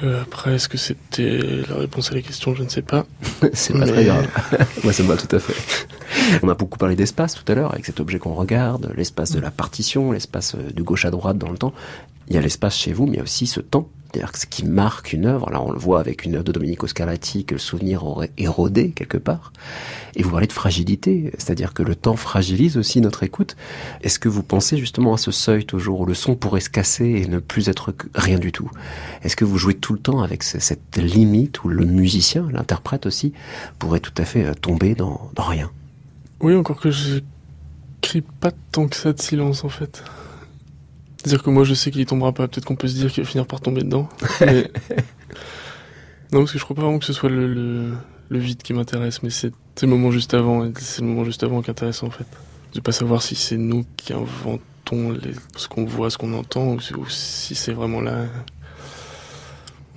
[0.03, 1.39] Euh, après est-ce que c'était
[1.69, 3.05] la réponse à la question je ne sais pas.
[3.53, 3.91] C'est pas mais...
[3.91, 4.27] très grave.
[4.83, 5.55] Moi ça me va tout à fait.
[6.43, 9.39] On a beaucoup parlé d'espace tout à l'heure avec cet objet qu'on regarde l'espace de
[9.39, 11.73] la partition l'espace de gauche à droite dans le temps
[12.29, 14.39] il y a l'espace chez vous mais il y a aussi ce temps c'est-à-dire que
[14.39, 17.43] ce qui marque une œuvre, là on le voit avec une œuvre de Domenico Scarlatti,
[17.43, 19.51] que le souvenir aurait érodé quelque part.
[20.15, 23.57] Et vous parlez de fragilité, c'est-à-dire que le temps fragilise aussi notre écoute.
[24.03, 27.03] Est-ce que vous pensez justement à ce seuil toujours où le son pourrait se casser
[27.03, 28.71] et ne plus être rien du tout?
[29.21, 33.33] Est-ce que vous jouez tout le temps avec cette limite où le musicien, l'interprète aussi,
[33.79, 35.69] pourrait tout à fait tomber dans, dans rien?
[36.39, 37.19] Oui, encore que je
[37.99, 40.05] crie pas tant que ça de silence en fait.
[41.25, 43.23] C'est-à-dire que moi je sais qu'il y tombera pas, peut-être qu'on peut se dire qu'il
[43.23, 44.07] va finir par tomber dedans.
[44.41, 44.69] Mais...
[46.31, 47.93] non, parce que je crois pas vraiment que ce soit le, le,
[48.29, 49.51] le vide qui m'intéresse, mais c'est
[49.81, 52.27] le moment juste avant, c'est le moment juste avant qui est intéressant en fait.
[52.75, 56.73] De pas savoir si c'est nous qui inventons les, ce qu'on voit, ce qu'on entend,
[56.73, 58.25] ou, ou si c'est vraiment là.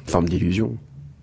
[0.06, 0.78] Une forme d'illusion.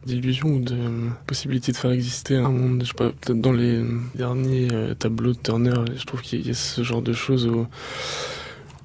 [0.06, 3.54] D'illusion ou de euh, possibilité de faire exister un monde, je sais pas, peut-être dans
[3.54, 3.84] les
[4.14, 7.66] derniers euh, tableaux de Turner, je trouve qu'il y a ce genre de choses où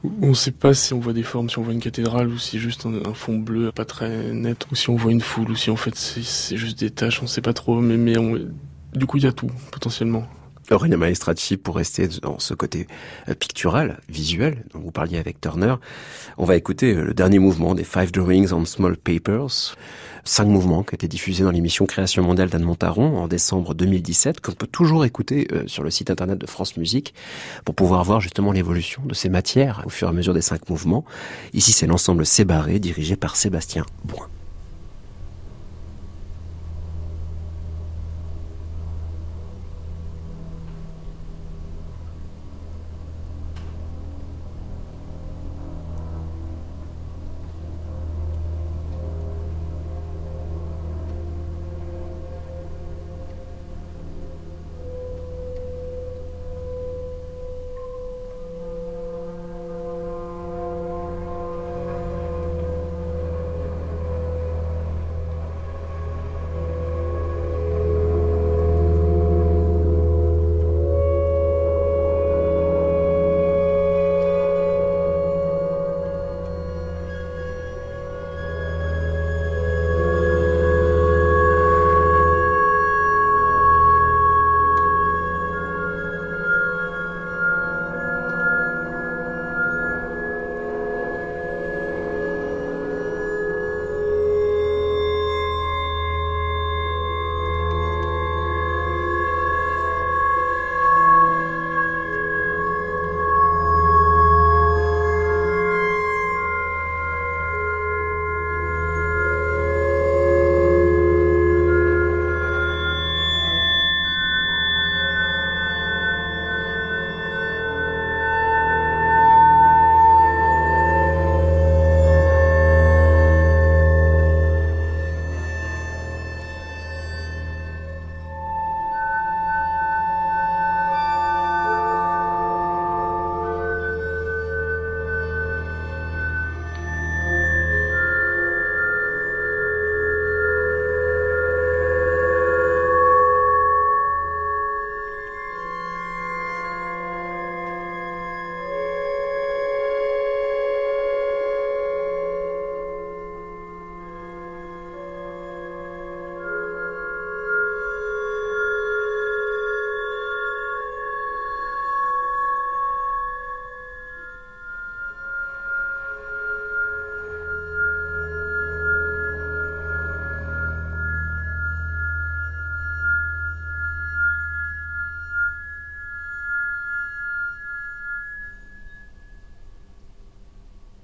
[0.04, 2.38] on ne sait pas si on voit des formes, si on voit une cathédrale ou
[2.38, 5.56] si juste un, fond bleu pas très net, ou si on voit une foule, ou
[5.56, 8.14] si en fait c'est juste des taches, on sait pas trop, mais,
[8.94, 10.26] du coup il y a tout potentiellement.
[10.70, 12.86] Aurélien Maestracci, pour rester dans ce côté
[13.40, 15.74] pictural, visuel, dont vous parliez avec Turner,
[16.38, 19.74] on va écouter le dernier mouvement des Five Drawings on Small Papers,
[20.24, 24.52] cinq mouvements qui étaient diffusés dans l'émission Création mondiale d'Anne Montaron en décembre 2017, qu'on
[24.52, 27.14] peut toujours écouter sur le site internet de France Musique
[27.64, 30.68] pour pouvoir voir justement l'évolution de ces matières au fur et à mesure des cinq
[30.68, 31.04] mouvements.
[31.52, 34.28] Ici, c'est l'ensemble Sébarré, dirigé par Sébastien Boin.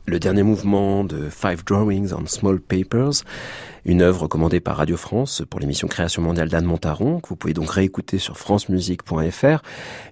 [0.06, 3.24] Le dernier mouvement de Five Drawings on Small Papers,
[3.84, 7.54] une œuvre commandée par Radio France pour l'émission Création mondiale d'Anne Montaron, que vous pouvez
[7.54, 9.62] donc réécouter sur francemusique.fr,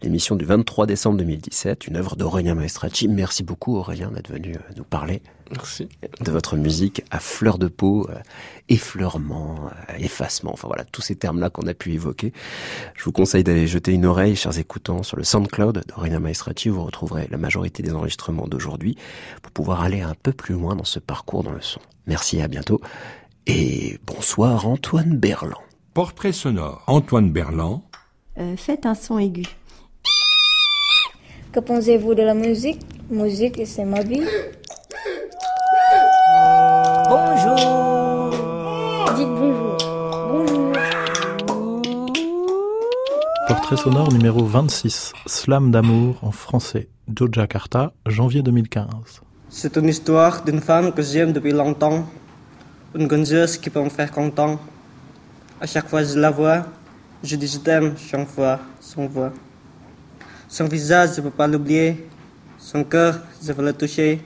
[0.03, 3.09] l'émission du 23 décembre 2017, une œuvre d'Aurélien Maestracci.
[3.09, 5.88] Merci beaucoup Aurélien d'être venu euh, nous parler Merci.
[6.20, 8.14] de votre musique à fleur de peau, euh,
[8.68, 12.32] effleurement, euh, effacement, enfin voilà, tous ces termes-là qu'on a pu évoquer.
[12.95, 16.84] Je vous conseille d'aller jeter une oreille, chers écoutants, sur le SoundCloud d'Aurélien Maestracci, vous
[16.84, 18.97] retrouverez la majorité des enregistrements d'aujourd'hui,
[19.42, 21.80] pour pouvoir aller un peu plus loin dans ce parcours dans le son.
[22.07, 22.80] Merci, à bientôt.
[23.47, 25.61] Et bonsoir Antoine Berland.
[25.93, 26.82] Portrait sonore.
[26.87, 27.82] Antoine Berland.
[28.39, 29.45] Euh, faites un son aigu.
[31.53, 32.80] Que pensez-vous de la musique?
[33.11, 34.24] Musique, c'est ma vie.
[37.09, 38.30] Bonjour.
[39.16, 39.76] Dites bonjour.
[40.32, 40.72] Bonjour.
[43.47, 49.20] Portrait sonore numéro 26, Slam d'amour en français, de Jakarta, janvier 2015.
[49.57, 52.05] C'est une histoire d'une femme que j'aime depuis longtemps.
[52.92, 54.59] Une gonzeuse qui peut me faire content.
[55.61, 56.64] À chaque fois que je la vois,
[57.22, 59.32] je dis je t'aime chaque fois, son voix.
[60.48, 62.09] Son visage, je ne peux pas l'oublier.
[62.59, 64.20] Son cœur, je veux le toucher.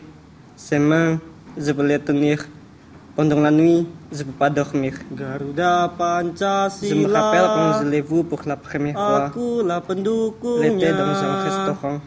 [0.57, 1.20] Ses mains,
[1.59, 2.47] je veux les tenir.
[3.14, 4.95] Pendant la nuit, je ne peux pas dormir.
[5.14, 9.31] Je me rappelle quand je l'ai vu pour la première fois.
[10.62, 12.01] L'été dans un restaurant.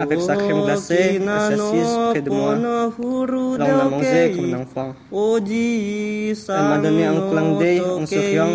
[0.00, 2.54] Avec sa crème glacée, elle s'assise près de moi.
[2.56, 3.24] Là, on
[3.62, 4.94] a mangé comme un enfant.
[5.12, 8.48] Elle m'a donné un clin d'œil en souriant,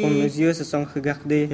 [0.00, 1.48] quand mes yeux se sont regardés.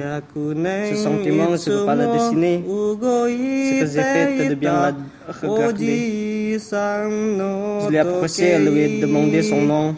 [0.89, 2.63] Ce sentiment, je ne peux pas le dessiner.
[2.65, 4.93] Ce que j'ai fait, de bien la
[5.41, 6.57] regarder.
[6.57, 9.95] Je l'ai approché et lui ai demandé son nom.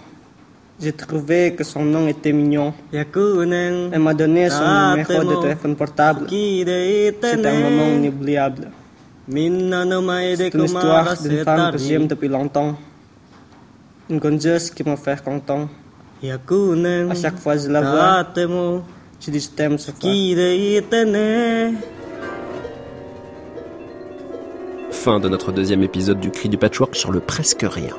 [0.79, 2.71] J'ai trouvé que son nom était mignon.
[2.93, 6.27] Elle m'a donné son numéro de téléphone portable.
[6.29, 8.69] C'était un moment inoubliable.
[9.29, 12.77] C'est une histoire d'une femme que j'aime depuis longtemps.
[14.09, 15.67] Une gonzeuse qui me fait content.
[16.23, 18.25] À chaque fois que je la vois,
[19.19, 19.89] je dis je t'aime ce
[24.91, 27.95] Fin de notre deuxième épisode du Cri du Patchwork sur le presque rien.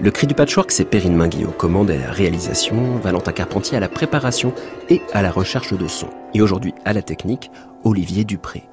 [0.00, 3.76] Le Cri du Patchwork, c'est Perrine Minguy aux commandes et à la réalisation, Valentin Carpentier
[3.76, 4.52] à la préparation
[4.88, 6.08] et à la recherche de son.
[6.34, 7.50] Et aujourd'hui, à la technique,
[7.84, 8.64] Olivier Dupré.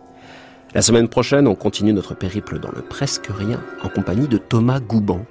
[0.74, 4.80] La semaine prochaine, on continue notre périple dans le presque rien en compagnie de Thomas
[4.80, 5.26] Gouban,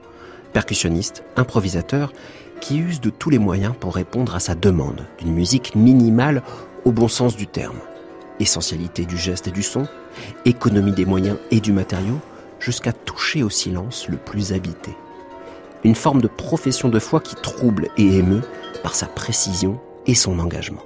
[0.53, 2.13] percussionniste, improvisateur,
[2.61, 6.43] qui use de tous les moyens pour répondre à sa demande d'une musique minimale
[6.85, 7.79] au bon sens du terme.
[8.41, 9.89] Essentialité du geste et du son,
[10.45, 12.21] économie des moyens et du matériau,
[12.61, 14.95] jusqu'à toucher au silence le plus habité.
[15.85, 18.43] Une forme de profession de foi qui trouble et émeut
[18.83, 20.83] par sa précision et son engagement.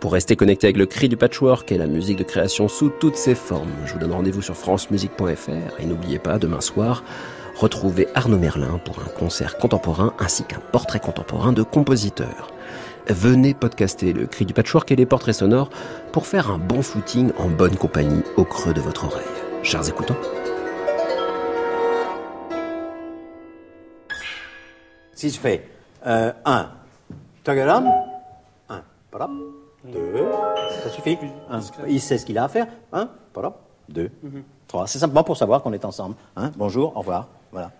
[0.00, 3.16] Pour rester connecté avec le cri du patchwork et la musique de création sous toutes
[3.16, 7.02] ses formes, je vous donne rendez-vous sur francemusique.fr et n'oubliez pas, demain soir,
[7.56, 12.48] retrouvez Arnaud Merlin pour un concert contemporain ainsi qu'un portrait contemporain de compositeur.
[13.08, 15.70] Venez podcaster le cri du patchwork et les portraits sonores
[16.12, 19.24] pour faire un bon footing en bonne compagnie au creux de votre oreille.
[19.62, 20.16] Chers écoutants,
[25.14, 25.68] Si je fais
[26.04, 26.34] 1,
[27.44, 27.88] tagaram,
[28.68, 29.30] 1, parap,
[29.84, 30.00] 2,
[30.82, 31.16] ça suffit.
[31.50, 32.66] Un, il sait ce qu'il a à faire.
[32.92, 34.10] 1, parap, 2,
[34.68, 34.86] 3.
[34.86, 36.16] C'est simplement pour savoir qu'on est ensemble.
[36.36, 37.28] Hein, bonjour, au revoir.
[37.52, 37.70] Voilà.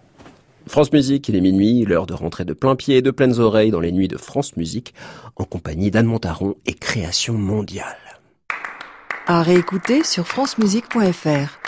[0.66, 3.70] France Musique, il est minuit, l'heure de rentrer de plein pied et de pleines oreilles
[3.70, 4.94] dans les nuits de France Musique,
[5.36, 7.98] en compagnie d'Anne Montaron et Création Mondiale.
[9.26, 11.58] À réécouter sur francemusique.fr.